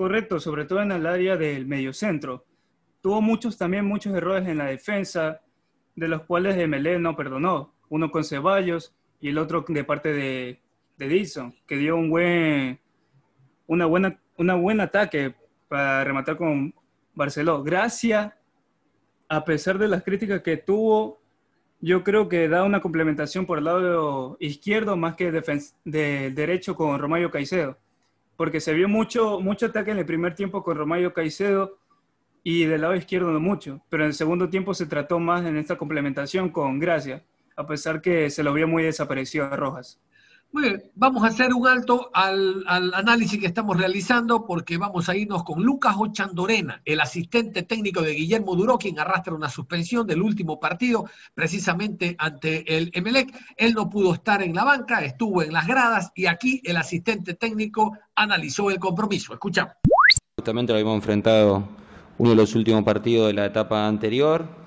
Correcto, 0.00 0.40
sobre 0.40 0.64
todo 0.64 0.80
en 0.80 0.92
el 0.92 1.06
área 1.06 1.36
del 1.36 1.66
mediocentro. 1.66 2.46
Tuvo 3.02 3.20
muchos 3.20 3.58
también 3.58 3.84
muchos 3.84 4.14
errores 4.14 4.48
en 4.48 4.56
la 4.56 4.64
defensa, 4.64 5.42
de 5.94 6.08
los 6.08 6.22
cuales 6.22 6.56
Emelé 6.56 6.98
no 6.98 7.14
perdonó. 7.14 7.74
Uno 7.90 8.10
con 8.10 8.24
Ceballos 8.24 8.94
y 9.20 9.28
el 9.28 9.36
otro 9.36 9.62
de 9.68 9.84
parte 9.84 10.14
de, 10.14 10.58
de 10.96 11.06
Dixon, 11.06 11.54
que 11.66 11.76
dio 11.76 11.96
un 11.96 12.08
buen, 12.08 12.80
una 13.66 13.84
buena, 13.84 14.18
una 14.38 14.54
buen 14.54 14.80
ataque 14.80 15.34
para 15.68 16.02
rematar 16.02 16.38
con 16.38 16.74
Barceló. 17.14 17.62
Gracias, 17.62 18.32
a 19.28 19.44
pesar 19.44 19.76
de 19.76 19.88
las 19.88 20.02
críticas 20.02 20.40
que 20.40 20.56
tuvo, 20.56 21.20
yo 21.78 22.02
creo 22.04 22.26
que 22.26 22.48
da 22.48 22.64
una 22.64 22.80
complementación 22.80 23.44
por 23.44 23.58
el 23.58 23.64
lado 23.64 24.38
izquierdo 24.40 24.96
más 24.96 25.14
que 25.14 25.30
de 25.30 26.30
derecho 26.30 26.74
con 26.74 26.98
Romario 26.98 27.30
Caicedo 27.30 27.76
porque 28.40 28.58
se 28.58 28.72
vio 28.72 28.88
mucho, 28.88 29.38
mucho 29.38 29.66
ataque 29.66 29.90
en 29.90 29.98
el 29.98 30.06
primer 30.06 30.34
tiempo 30.34 30.62
con 30.62 30.74
Romario 30.74 31.12
Caicedo 31.12 31.76
y 32.42 32.64
del 32.64 32.80
lado 32.80 32.94
izquierdo 32.94 33.30
no 33.32 33.38
mucho, 33.38 33.82
pero 33.90 34.04
en 34.04 34.06
el 34.06 34.14
segundo 34.14 34.48
tiempo 34.48 34.72
se 34.72 34.86
trató 34.86 35.18
más 35.18 35.44
en 35.44 35.58
esta 35.58 35.76
complementación 35.76 36.48
con 36.48 36.78
Gracia, 36.78 37.22
a 37.54 37.66
pesar 37.66 38.00
que 38.00 38.30
se 38.30 38.42
lo 38.42 38.54
vio 38.54 38.66
muy 38.66 38.82
desaparecido 38.82 39.44
a 39.44 39.56
Rojas. 39.56 40.00
Muy 40.52 40.64
bien, 40.64 40.82
vamos 40.96 41.22
a 41.22 41.28
hacer 41.28 41.54
un 41.54 41.68
alto 41.68 42.10
al, 42.12 42.64
al, 42.66 42.92
análisis 42.92 43.38
que 43.38 43.46
estamos 43.46 43.76
realizando 43.76 44.44
porque 44.44 44.78
vamos 44.78 45.08
a 45.08 45.14
irnos 45.14 45.44
con 45.44 45.62
Lucas 45.62 45.94
Ochandorena, 45.96 46.82
el 46.84 47.00
asistente 47.00 47.62
técnico 47.62 48.02
de 48.02 48.14
Guillermo 48.14 48.56
Duró, 48.56 48.76
quien 48.76 48.98
arrastra 48.98 49.32
una 49.32 49.48
suspensión 49.48 50.08
del 50.08 50.20
último 50.20 50.58
partido, 50.58 51.04
precisamente 51.34 52.16
ante 52.18 52.76
el 52.76 52.90
Emelec. 52.94 53.32
Él 53.56 53.74
no 53.74 53.88
pudo 53.88 54.12
estar 54.12 54.42
en 54.42 54.52
la 54.52 54.64
banca, 54.64 55.04
estuvo 55.04 55.40
en 55.40 55.52
las 55.52 55.68
gradas 55.68 56.10
y 56.16 56.26
aquí 56.26 56.60
el 56.64 56.78
asistente 56.78 57.34
técnico 57.34 57.96
analizó 58.16 58.70
el 58.70 58.80
compromiso. 58.80 59.32
Escuchamos. 59.32 59.74
Justamente 60.36 60.72
lo 60.72 60.78
habíamos 60.78 60.96
enfrentado 60.96 61.68
uno 62.18 62.30
de 62.30 62.36
los 62.36 62.56
últimos 62.56 62.82
partidos 62.82 63.28
de 63.28 63.34
la 63.34 63.46
etapa 63.46 63.86
anterior, 63.86 64.59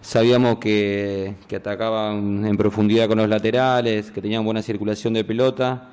Sabíamos 0.00 0.58
que, 0.58 1.34
atacaban 1.54 2.46
en 2.46 2.56
profundidad 2.56 3.08
con 3.08 3.18
los 3.18 3.28
laterales, 3.28 4.10
que 4.10 4.22
tenían 4.22 4.44
buena 4.44 4.62
circulación 4.62 5.14
de 5.14 5.24
pelota, 5.24 5.88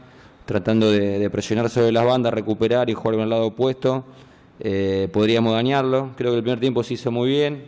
tratando 0.46 0.92
de, 0.92 1.20
de 1.20 1.30
presionar 1.30 1.70
sobre 1.70 1.92
las 1.92 2.06
bandas, 2.06 2.34
recuperar 2.34 2.90
y 2.90 2.94
jugar 2.94 3.16
con 3.16 3.24
el 3.24 3.30
lado 3.30 3.48
opuesto. 3.48 4.06
Eh, 4.60 5.10
podríamos 5.12 5.54
dañarlo. 5.54 6.12
Creo 6.16 6.32
que 6.32 6.38
el 6.38 6.44
primer 6.44 6.60
tiempo 6.60 6.84
se 6.84 6.94
hizo 6.94 7.12
muy 7.12 7.30
bien. 7.30 7.66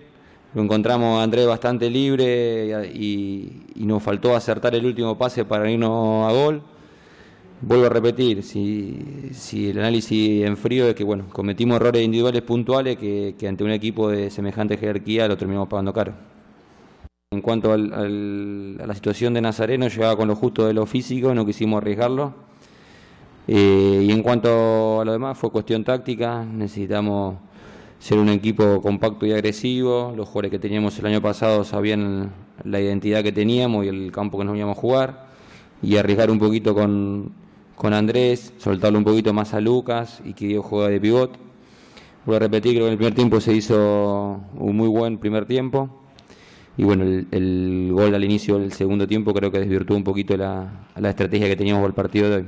lo 0.54 0.64
encontramos 0.64 1.20
a 1.20 1.24
Andrés 1.24 1.46
bastante 1.48 1.90
libre 1.90 2.90
y, 2.94 3.64
y, 3.76 3.86
nos 3.86 4.02
faltó 4.02 4.36
acertar 4.36 4.74
el 4.76 4.86
último 4.86 5.18
pase 5.18 5.44
para 5.46 5.70
irnos 5.70 6.30
a 6.30 6.34
gol. 6.34 6.62
Vuelvo 7.60 7.88
a 7.88 7.90
repetir, 7.90 8.44
si, 8.44 9.70
el 9.70 9.80
análisis 9.80 10.46
en 10.46 10.58
frío 10.58 10.88
es 10.88 10.94
que 10.94 11.04
bueno, 11.04 11.26
cometimos 11.32 11.78
errores 11.78 12.04
individuales 12.04 12.44
puntuales 12.44 12.98
que, 12.98 13.36
ante 13.48 13.64
un 13.64 13.72
equipo 13.72 14.12
de 14.12 14.30
semejante 14.30 14.78
jerarquía 14.78 15.28
lo 15.28 15.38
terminamos 15.38 15.68
pagando 15.68 15.92
caro. 15.92 16.14
En 17.32 17.42
cuanto 17.42 17.74
al, 17.74 18.80
a 18.80 18.86
la 18.86 18.94
situación 18.94 19.34
de 19.34 19.42
Nazareno, 19.42 19.88
llegaba 19.88 20.16
con 20.16 20.28
lo 20.28 20.36
justo 20.36 20.68
de 20.68 20.74
lo 20.74 20.86
físico, 20.86 21.34
no 21.34 21.48
quisimos 21.48 21.82
arriesgarlo. 21.82 22.36
Eh, 23.48 24.04
y 24.08 24.12
en 24.12 24.22
cuanto 24.22 25.02
a 25.02 25.06
lo 25.06 25.12
demás, 25.12 25.36
fue 25.38 25.50
cuestión 25.50 25.84
táctica, 25.84 26.46
necesitamos 26.46 27.38
ser 27.98 28.20
un 28.20 28.30
equipo 28.30 28.82
compacto 28.84 29.26
y 29.26 29.32
agresivo. 29.32 30.14
Los 30.16 30.28
jugadores 30.28 30.52
que 30.52 30.60
teníamos 30.60 31.00
el 31.00 31.08
año 31.08 31.22
pasado 31.22 31.64
sabían 31.64 32.32
la 32.64 32.80
identidad 32.80 33.24
que 33.24 33.32
teníamos 33.32 33.86
y 33.86 33.88
el 33.88 34.12
campo 34.12 34.38
que 34.38 34.46
nos 34.46 34.56
íbamos 34.56 34.78
a 34.78 34.82
jugar. 34.82 35.28
Y 35.82 35.98
arriesgar 35.98 36.32
un 36.32 36.40
poquito 36.40 36.74
con, 36.74 37.32
con 37.78 37.94
Andrés, 37.94 38.54
soltarlo 38.58 38.98
un 38.98 39.06
poquito 39.06 39.34
más 39.34 39.54
a 39.54 39.62
Lucas 39.62 40.20
y 40.26 40.34
que 40.34 40.50
yo 40.50 40.64
juega 40.64 40.90
de 40.90 41.00
pivot. 41.00 41.38
Voy 42.26 42.36
a 42.36 42.40
repetir, 42.40 42.74
creo 42.74 42.86
que 42.86 42.88
en 42.88 42.94
el 42.94 42.98
primer 42.98 43.14
tiempo 43.14 43.40
se 43.40 43.54
hizo 43.54 44.42
un 44.56 44.76
muy 44.76 44.88
buen 44.88 45.20
primer 45.20 45.46
tiempo. 45.46 46.04
Y 46.76 46.84
bueno, 46.84 47.04
el, 47.06 47.90
gol 47.92 48.14
al 48.14 48.24
inicio 48.24 48.58
del 48.58 48.74
segundo 48.74 49.08
tiempo 49.08 49.34
creo 49.34 49.52
que 49.52 49.60
desvirtuó 49.60 49.96
un 49.96 50.04
poquito 50.04 50.36
la, 50.36 50.88
la 50.96 51.10
estrategia 51.12 51.48
que 51.48 51.56
teníamos 51.56 51.82
para 51.82 51.90
el 51.90 51.94
partido 51.94 52.30
de 52.30 52.36
hoy. 52.38 52.46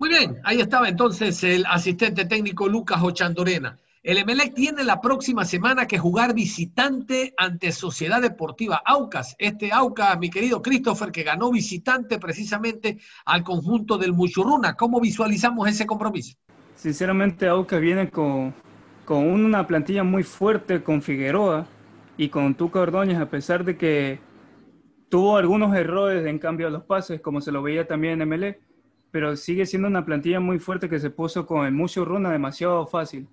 Muy 0.00 0.08
bien, 0.08 0.38
ahí 0.44 0.60
estaba 0.60 0.88
entonces 0.88 1.44
el 1.44 1.66
asistente 1.66 2.24
técnico 2.24 2.68
Lucas 2.68 3.02
Ochandorena. 3.02 3.78
El 4.08 4.16
Emelec 4.16 4.54
tiene 4.54 4.84
la 4.84 5.02
próxima 5.02 5.44
semana 5.44 5.86
que 5.86 5.98
jugar 5.98 6.32
visitante 6.32 7.34
ante 7.36 7.72
Sociedad 7.72 8.22
Deportiva 8.22 8.80
Aucas. 8.86 9.36
Este 9.38 9.70
Aucas, 9.70 10.18
mi 10.18 10.30
querido 10.30 10.62
Christopher, 10.62 11.12
que 11.12 11.24
ganó 11.24 11.50
visitante 11.50 12.18
precisamente 12.18 12.96
al 13.26 13.44
conjunto 13.44 13.98
del 13.98 14.14
Muchurruna. 14.14 14.72
¿Cómo 14.76 14.98
visualizamos 14.98 15.68
ese 15.68 15.84
compromiso? 15.84 16.38
Sinceramente, 16.74 17.48
Aucas 17.48 17.82
viene 17.82 18.08
con, 18.08 18.54
con 19.04 19.26
una 19.26 19.66
plantilla 19.66 20.04
muy 20.04 20.22
fuerte 20.22 20.82
con 20.82 21.02
Figueroa 21.02 21.66
y 22.16 22.30
con 22.30 22.54
Tuca 22.54 22.80
Ordóñez, 22.80 23.18
a 23.18 23.28
pesar 23.28 23.62
de 23.62 23.76
que 23.76 24.20
tuvo 25.10 25.36
algunos 25.36 25.76
errores 25.76 26.24
en 26.24 26.38
cambio 26.38 26.68
de 26.68 26.72
los 26.72 26.84
pases, 26.84 27.20
como 27.20 27.42
se 27.42 27.52
lo 27.52 27.60
veía 27.60 27.86
también 27.86 28.14
en 28.14 28.22
Emelec, 28.22 28.58
pero 29.10 29.36
sigue 29.36 29.66
siendo 29.66 29.86
una 29.86 30.06
plantilla 30.06 30.40
muy 30.40 30.58
fuerte 30.58 30.88
que 30.88 30.98
se 30.98 31.10
puso 31.10 31.44
con 31.44 31.66
el 31.66 31.72
Muchurruna 31.72 32.30
demasiado 32.32 32.86
fácil. 32.86 33.28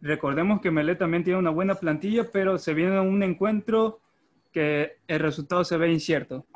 Recordemos 0.00 0.60
que 0.60 0.70
Melé 0.70 0.94
también 0.94 1.24
tiene 1.24 1.38
una 1.38 1.50
buena 1.50 1.76
plantilla, 1.76 2.30
pero 2.30 2.58
se 2.58 2.74
viene 2.74 3.00
un 3.00 3.22
encuentro 3.22 4.00
que 4.52 4.98
el 5.08 5.20
resultado 5.20 5.64
se 5.64 5.76
ve 5.76 5.92
incierto. 5.92 6.46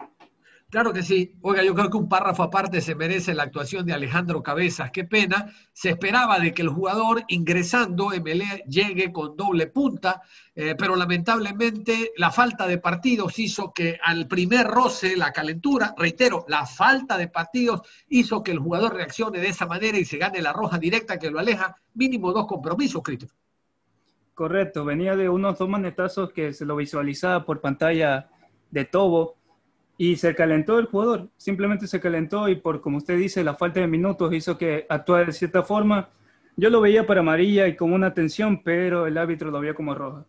Claro 0.70 0.92
que 0.92 1.02
sí. 1.02 1.34
Oiga, 1.42 1.64
yo 1.64 1.74
creo 1.74 1.90
que 1.90 1.96
un 1.96 2.08
párrafo 2.08 2.44
aparte 2.44 2.80
se 2.80 2.94
merece 2.94 3.34
la 3.34 3.42
actuación 3.42 3.84
de 3.84 3.92
Alejandro 3.92 4.40
Cabezas. 4.40 4.92
Qué 4.92 5.04
pena. 5.04 5.52
Se 5.72 5.90
esperaba 5.90 6.38
de 6.38 6.54
que 6.54 6.62
el 6.62 6.68
jugador 6.68 7.24
ingresando 7.26 8.10
MLE 8.10 8.62
llegue 8.68 9.10
con 9.10 9.36
doble 9.36 9.66
punta, 9.66 10.22
eh, 10.54 10.76
pero 10.78 10.94
lamentablemente 10.94 12.12
la 12.16 12.30
falta 12.30 12.68
de 12.68 12.78
partidos 12.78 13.36
hizo 13.40 13.72
que 13.72 13.98
al 14.02 14.28
primer 14.28 14.68
roce, 14.68 15.16
la 15.16 15.32
calentura, 15.32 15.92
reitero, 15.98 16.44
la 16.46 16.64
falta 16.64 17.18
de 17.18 17.26
partidos 17.26 17.80
hizo 18.08 18.44
que 18.44 18.52
el 18.52 18.60
jugador 18.60 18.94
reaccione 18.94 19.40
de 19.40 19.48
esa 19.48 19.66
manera 19.66 19.98
y 19.98 20.04
se 20.04 20.18
gane 20.18 20.40
la 20.40 20.52
roja 20.52 20.78
directa 20.78 21.18
que 21.18 21.32
lo 21.32 21.40
aleja 21.40 21.74
mínimo 21.94 22.32
dos 22.32 22.46
compromisos, 22.46 23.02
Christopher. 23.02 23.36
Correcto, 24.34 24.84
venía 24.84 25.16
de 25.16 25.28
unos 25.28 25.58
dos 25.58 25.68
manetazos 25.68 26.32
que 26.32 26.54
se 26.54 26.64
lo 26.64 26.76
visualizaba 26.76 27.44
por 27.44 27.60
pantalla 27.60 28.30
de 28.70 28.84
Tobo 28.84 29.39
y 30.00 30.16
se 30.16 30.34
calentó 30.34 30.78
el 30.78 30.86
jugador, 30.86 31.28
simplemente 31.36 31.86
se 31.86 32.00
calentó 32.00 32.48
y 32.48 32.56
por, 32.56 32.80
como 32.80 32.96
usted 32.96 33.18
dice, 33.18 33.44
la 33.44 33.54
falta 33.54 33.80
de 33.80 33.86
minutos 33.86 34.32
hizo 34.32 34.56
que 34.56 34.86
actuara 34.88 35.26
de 35.26 35.34
cierta 35.34 35.62
forma. 35.62 36.08
Yo 36.56 36.70
lo 36.70 36.80
veía 36.80 37.06
para 37.06 37.20
amarilla 37.20 37.68
y 37.68 37.76
con 37.76 37.92
una 37.92 38.14
tensión, 38.14 38.62
pero 38.62 39.06
el 39.06 39.18
árbitro 39.18 39.50
lo 39.50 39.60
vio 39.60 39.74
como 39.74 39.94
roja. 39.94 40.24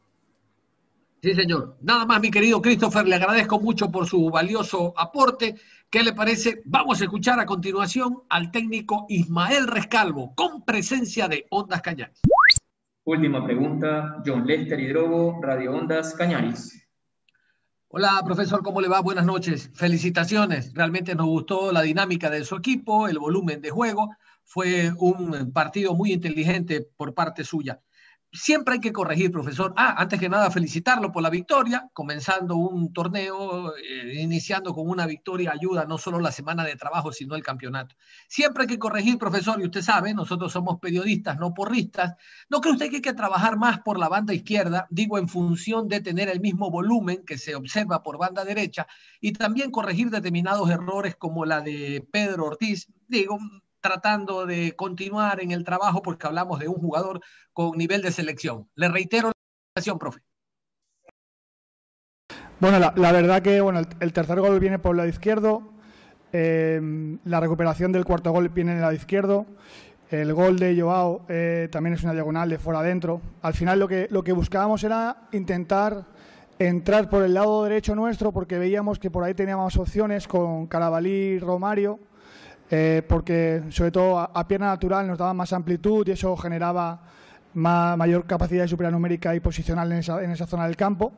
Sí, 1.22 1.34
señor. 1.34 1.78
Nada 1.80 2.06
más, 2.06 2.20
mi 2.20 2.30
querido 2.30 2.62
Christopher, 2.62 3.08
le 3.08 3.16
agradezco 3.16 3.62
mucho 3.62 3.90
por 3.90 4.06
su 4.08 4.30
valioso 4.30 4.94
aporte. 4.98 5.56
¿Qué 5.90 6.04
le 6.04 6.12
parece? 6.12 6.62
Vamos 6.66 7.00
a 7.00 7.06
escuchar 7.06 7.40
a 7.40 7.46
continuación 7.46 8.24
al 8.28 8.52
técnico 8.52 9.06
Ismael 9.08 9.68
Rescalvo, 9.68 10.36
con 10.36 10.66
presencia 10.66 11.30
de 11.30 11.46
Ondas 11.50 11.82
Cañaris. 11.82 12.20
Última 13.06 13.46
pregunta, 13.46 14.22
John 14.26 14.46
Lester 14.46 14.82
Hidrogo, 14.82 15.40
Radio 15.42 15.72
Ondas 15.72 16.14
Cañaris. 16.14 16.82
Hola, 17.94 18.22
profesor, 18.24 18.64
¿cómo 18.64 18.80
le 18.80 18.88
va? 18.88 19.02
Buenas 19.02 19.26
noches. 19.26 19.70
Felicitaciones. 19.74 20.74
Realmente 20.74 21.14
nos 21.14 21.26
gustó 21.26 21.74
la 21.74 21.82
dinámica 21.82 22.30
de 22.30 22.46
su 22.46 22.56
equipo, 22.56 23.10
el 23.10 23.20
volumen 23.20 23.60
de 23.60 23.70
juego. 23.70 24.16
Fue 24.46 24.94
un 24.98 25.52
partido 25.52 25.94
muy 25.94 26.14
inteligente 26.14 26.88
por 26.96 27.14
parte 27.14 27.44
suya 27.44 27.82
siempre 28.32 28.76
hay 28.76 28.80
que 28.80 28.94
corregir, 28.94 29.32
profesor. 29.32 29.74
Ah, 29.76 29.96
antes 29.98 30.20
que 30.20 30.30
nada, 30.30 30.50
felicitarlo 30.52 31.12
por 31.12 31.22
la 31.22 31.30
victoria, 31.30 31.90
comenzando 31.94 32.56
un 32.56 32.94
torneo, 32.94 33.76
eh, 33.76 34.22
iniciando 34.22 34.74
con 34.74 34.90
una 34.90 35.06
victoria, 35.06 35.52
ayuda 35.52 35.86
no 35.86 35.98
solo 35.98 36.20
la 36.20 36.32
semana 36.32 36.64
de 36.64 36.76
trabajo, 36.76 37.12
sino 37.12 37.36
el 37.36 37.44
campeonato. 37.44 37.96
Siempre 38.28 38.64
hay 38.64 38.68
que 38.68 38.80
corregir, 38.80 39.18
profesor, 39.18 39.60
y 39.62 39.66
usted 39.66 39.82
sabe, 39.82 40.14
nosotros 40.14 40.52
somos 40.52 40.80
periodistas, 40.80 41.38
no 41.38 41.54
porristas. 41.54 42.16
¿No 42.50 42.62
cree 42.62 42.74
usted 42.74 42.90
que 42.90 42.98
hay 42.98 43.02
que 43.02 43.14
trabajar 43.14 43.58
más 43.58 43.80
por 43.80 44.00
la 44.00 44.10
banda 44.10 44.34
izquierda? 44.34 44.88
Digo, 44.90 45.18
en 45.18 45.28
función 45.28 45.88
de 45.88 46.02
tener 46.02 46.30
el 46.30 46.40
mismo 46.40 46.72
volumen 46.72 47.24
que 47.26 47.38
se 47.38 47.56
observa 47.56 48.04
por 48.04 48.18
banda 48.18 48.46
derecha 48.46 48.88
y 49.20 49.34
también 49.34 49.72
corregir 49.72 50.10
determinados 50.10 50.70
errores 50.70 51.16
como 51.16 51.46
la 51.46 51.62
de 51.62 52.08
Pedro 52.12 52.46
Ortiz. 52.46 52.88
Digo, 53.08 53.40
tratando 53.82 54.46
de 54.46 54.76
continuar 54.76 55.42
en 55.42 55.52
el 55.52 55.64
trabajo 55.64 56.02
porque 56.02 56.28
hablamos 56.28 56.60
de 56.60 56.68
un 56.68 56.76
jugador 56.76 57.22
con 57.54 57.78
nivel 57.78 58.02
de 58.02 58.12
selección. 58.12 58.70
Le 58.76 58.90
reitero 58.90 59.28
la 59.30 59.34
invitación, 59.72 60.00
profe. 60.00 60.22
Bueno, 62.60 62.80
la, 62.80 63.12
verdad 63.12 63.42
que 63.42 63.60
bueno, 63.60 63.80
el, 63.80 63.88
el, 64.00 64.14
tercer 64.14 64.40
gol 64.40 64.60
viene 64.60 64.78
por 64.78 64.92
el 64.92 64.98
lado 64.98 65.10
izquierdo, 65.10 65.74
eh, 66.32 66.80
la 67.26 67.40
recuperación 67.40 67.92
del 67.92 68.06
cuarto 68.06 68.32
gol 68.32 68.50
viene 68.50 68.72
en 68.72 68.78
el 68.78 68.82
lado 68.82 68.94
izquierdo, 68.94 69.48
el 70.12 70.34
gol 70.34 70.60
de 70.60 70.80
Joao 70.80 71.26
eh, 71.30 71.70
también 71.72 71.94
es 71.94 72.04
una 72.04 72.14
diagonal 72.14 72.50
de 72.50 72.60
fuera 72.60 72.80
adentro. 72.80 73.22
Al 73.42 73.54
final 73.54 73.80
lo 73.80 73.88
que, 73.88 74.08
lo 74.12 74.24
que 74.24 74.34
buscábamos 74.34 74.84
era 74.84 75.30
intentar 75.32 76.06
entrar 76.60 77.10
por 77.10 77.24
el 77.24 77.34
lado 77.34 77.64
derecho 77.64 77.96
nuestro 77.96 78.34
porque 78.34 78.60
veíamos 78.60 79.00
que 79.00 79.10
por 79.10 79.24
ahí 79.24 79.34
teníamos 79.34 79.78
opciones 79.78 80.28
con 80.28 80.68
Carabalí 80.68 81.10
y 81.10 81.40
Romario 81.40 82.00
eh, 82.72 83.04
porque 83.08 83.64
sobre 83.70 83.92
todo 83.92 84.18
a, 84.18 84.32
a, 84.34 84.48
pierna 84.48 84.68
natural 84.68 85.06
nos 85.06 85.18
daba 85.18 85.34
más 85.34 85.52
amplitud 85.52 86.08
y 86.08 86.12
eso 86.12 86.36
generaba 86.38 87.02
mayor 87.54 88.26
capacidad 88.26 88.64
de 88.64 88.70
superar 88.70 88.94
numérica 88.94 89.36
y 89.36 89.42
posicional 89.42 89.92
en 89.92 89.98
esa, 90.00 90.24
en 90.24 90.32
esa, 90.32 90.48
zona 90.48 90.66
del 90.66 90.78
campo. 90.78 91.12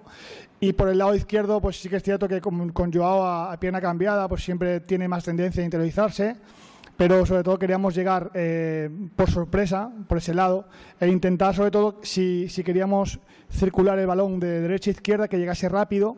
Y 0.59 0.73
por 0.73 0.89
el 0.89 0.97
lado 0.97 1.13
izquierdo, 1.13 1.61
pues 1.61 1.79
sí 1.79 1.89
que 1.89 1.97
es 1.97 2.03
cierto 2.03 2.27
que 2.27 2.41
con, 2.41 2.71
con 2.71 2.91
Joao 2.91 3.23
a, 3.23 3.53
a, 3.53 3.59
pierna 3.59 3.79
cambiada, 3.79 4.27
pues 4.27 4.43
siempre 4.43 4.79
tiene 4.79 5.07
más 5.07 5.23
tendencia 5.23 5.61
a 5.61 5.65
interiorizarse, 5.65 6.37
pero 6.97 7.25
sobre 7.25 7.43
todo 7.43 7.59
queríamos 7.59 7.93
llegar 7.93 8.31
eh, 8.33 8.89
por 9.15 9.29
sorpresa, 9.29 9.91
por 10.07 10.17
ese 10.17 10.33
lado, 10.33 10.67
e 10.99 11.07
intentar 11.07 11.53
sobre 11.53 11.69
todo, 11.69 11.99
si, 12.01 12.49
si 12.49 12.63
queríamos 12.63 13.19
circular 13.51 13.99
el 13.99 14.07
balón 14.07 14.39
de 14.39 14.61
derecha 14.61 14.89
a 14.89 14.93
izquierda, 14.93 15.27
que 15.27 15.37
llegase 15.37 15.69
rápido 15.69 16.15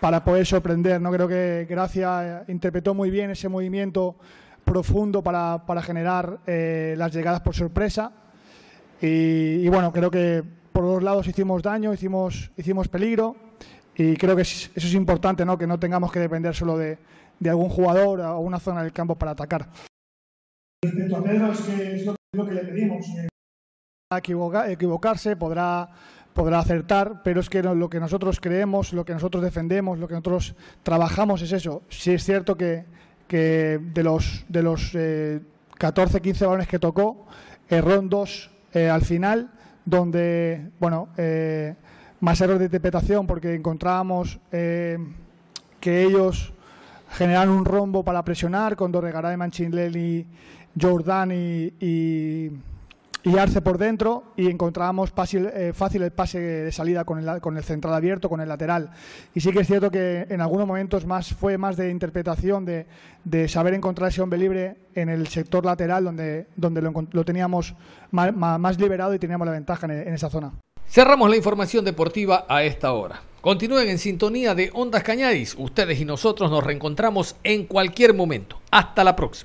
para 0.00 0.24
poder 0.24 0.44
sorprender. 0.44 1.00
No 1.00 1.10
creo 1.10 1.28
que 1.28 1.66
Gracia 1.70 2.44
interpretó 2.48 2.92
muy 2.92 3.10
bien 3.10 3.30
ese 3.30 3.48
movimiento 3.48 4.16
profundo 4.64 5.22
para, 5.22 5.64
para 5.66 5.82
generar 5.82 6.40
eh, 6.46 6.94
las 6.96 7.12
llegadas 7.12 7.40
por 7.40 7.54
sorpresa. 7.54 8.12
Y, 9.00 9.64
y, 9.64 9.68
bueno, 9.68 9.92
creo 9.92 10.10
que 10.10 10.42
por 10.72 10.84
dos 10.84 11.02
lados 11.02 11.28
hicimos 11.28 11.62
daño, 11.62 11.92
hicimos, 11.92 12.50
hicimos 12.56 12.88
peligro 12.88 13.36
y 13.96 14.16
creo 14.16 14.34
que 14.34 14.42
eso 14.42 14.70
es 14.74 14.94
importante, 14.94 15.44
¿no? 15.44 15.56
que 15.56 15.66
no 15.66 15.78
tengamos 15.78 16.10
que 16.10 16.18
depender 16.18 16.54
solo 16.54 16.76
de, 16.76 16.98
de 17.38 17.50
algún 17.50 17.68
jugador 17.68 18.20
o 18.20 18.40
una 18.40 18.58
zona 18.58 18.82
del 18.82 18.92
campo 18.92 19.16
para 19.16 19.32
atacar. 19.32 19.68
Respecto 20.82 21.16
a 21.16 21.22
Pedro, 21.22 21.52
es, 21.52 21.60
que 21.60 21.94
es 21.96 22.06
lo, 22.06 22.46
que 22.46 22.54
le 22.54 22.64
pedimos. 22.64 23.06
Equivoca, 24.16 24.70
equivocarse, 24.70 25.36
podrá, 25.36 25.88
podrá 26.32 26.58
acertar, 26.58 27.22
pero 27.22 27.40
es 27.40 27.48
que 27.48 27.62
lo 27.62 27.88
que 27.88 28.00
nosotros 28.00 28.40
creemos, 28.40 28.92
lo 28.92 29.04
que 29.04 29.12
nosotros 29.12 29.42
defendemos, 29.42 29.98
lo 29.98 30.08
que 30.08 30.14
nosotros 30.14 30.54
trabajamos 30.82 31.42
es 31.42 31.52
eso. 31.52 31.82
Si 31.88 32.12
es 32.12 32.24
cierto 32.24 32.56
que 32.56 32.84
que 33.26 33.80
de 33.92 34.02
los, 34.02 34.44
de 34.48 34.62
los 34.62 34.90
eh, 34.94 35.40
14, 35.78 36.20
15 36.20 36.46
balones 36.46 36.68
que 36.68 36.78
tocó, 36.78 37.26
erró 37.68 37.94
en 37.94 38.08
dos 38.08 38.50
eh, 38.72 38.88
al 38.88 39.02
final, 39.02 39.50
donde, 39.84 40.70
bueno, 40.80 41.08
eh, 41.16 41.74
más 42.20 42.40
error 42.40 42.58
de 42.58 42.64
interpretación 42.66 43.26
porque 43.26 43.54
encontrábamos 43.54 44.38
eh, 44.50 44.98
que 45.80 46.02
ellos 46.02 46.52
generaron 47.10 47.54
un 47.54 47.64
rombo 47.64 48.02
para 48.02 48.24
presionar 48.24 48.76
con 48.76 48.90
Dorregaray, 48.90 49.36
Manchinelli, 49.36 50.26
Jordan 50.80 51.30
y, 51.32 51.72
y, 51.80 52.50
y 53.24 53.38
Arce 53.38 53.62
por 53.62 53.78
dentro 53.78 54.24
y 54.36 54.50
encontrábamos 54.50 55.10
fácil, 55.10 55.46
eh, 55.46 55.72
fácil 55.74 56.02
el 56.02 56.12
pase 56.12 56.38
de 56.38 56.72
salida 56.72 57.04
con 57.04 57.18
el, 57.18 57.40
con 57.40 57.56
el 57.56 57.64
central 57.64 57.94
abierto, 57.94 58.28
con 58.28 58.40
el 58.40 58.48
lateral. 58.48 58.90
Y 59.34 59.40
sí 59.40 59.50
que 59.50 59.60
es 59.60 59.66
cierto 59.66 59.90
que 59.90 60.26
en 60.28 60.42
algunos 60.42 60.66
momentos 60.66 61.06
más 61.06 61.32
fue 61.32 61.56
más 61.56 61.76
de 61.76 61.90
interpretación, 61.90 62.66
de, 62.66 62.86
de 63.24 63.48
saber 63.48 63.72
encontrar 63.72 64.10
ese 64.10 64.20
hombre 64.20 64.38
libre 64.38 64.76
en 64.94 65.08
el 65.08 65.26
sector 65.28 65.64
lateral 65.64 66.04
donde, 66.04 66.46
donde 66.54 66.82
lo, 66.82 66.92
lo 67.10 67.24
teníamos 67.24 67.74
más, 68.10 68.34
más, 68.34 68.78
liberado 68.78 69.14
y 69.14 69.18
teníamos 69.18 69.46
la 69.46 69.52
ventaja 69.52 69.86
en, 69.86 69.92
en 69.92 70.14
esa 70.14 70.28
zona. 70.28 70.52
Cerramos 70.86 71.30
la 71.30 71.36
información 71.36 71.82
deportiva 71.82 72.44
a 72.46 72.62
esta 72.62 72.92
hora. 72.92 73.22
Continúen 73.40 73.88
en 73.88 73.98
sintonía 73.98 74.54
de 74.54 74.70
Ondas 74.74 75.02
Cañaris. 75.02 75.54
Ustedes 75.58 75.98
y 75.98 76.04
nosotros 76.04 76.50
nos 76.50 76.62
reencontramos 76.62 77.36
en 77.42 77.66
cualquier 77.66 78.12
momento. 78.12 78.60
Hasta 78.70 79.02
la 79.02 79.16
próxima. 79.16 79.32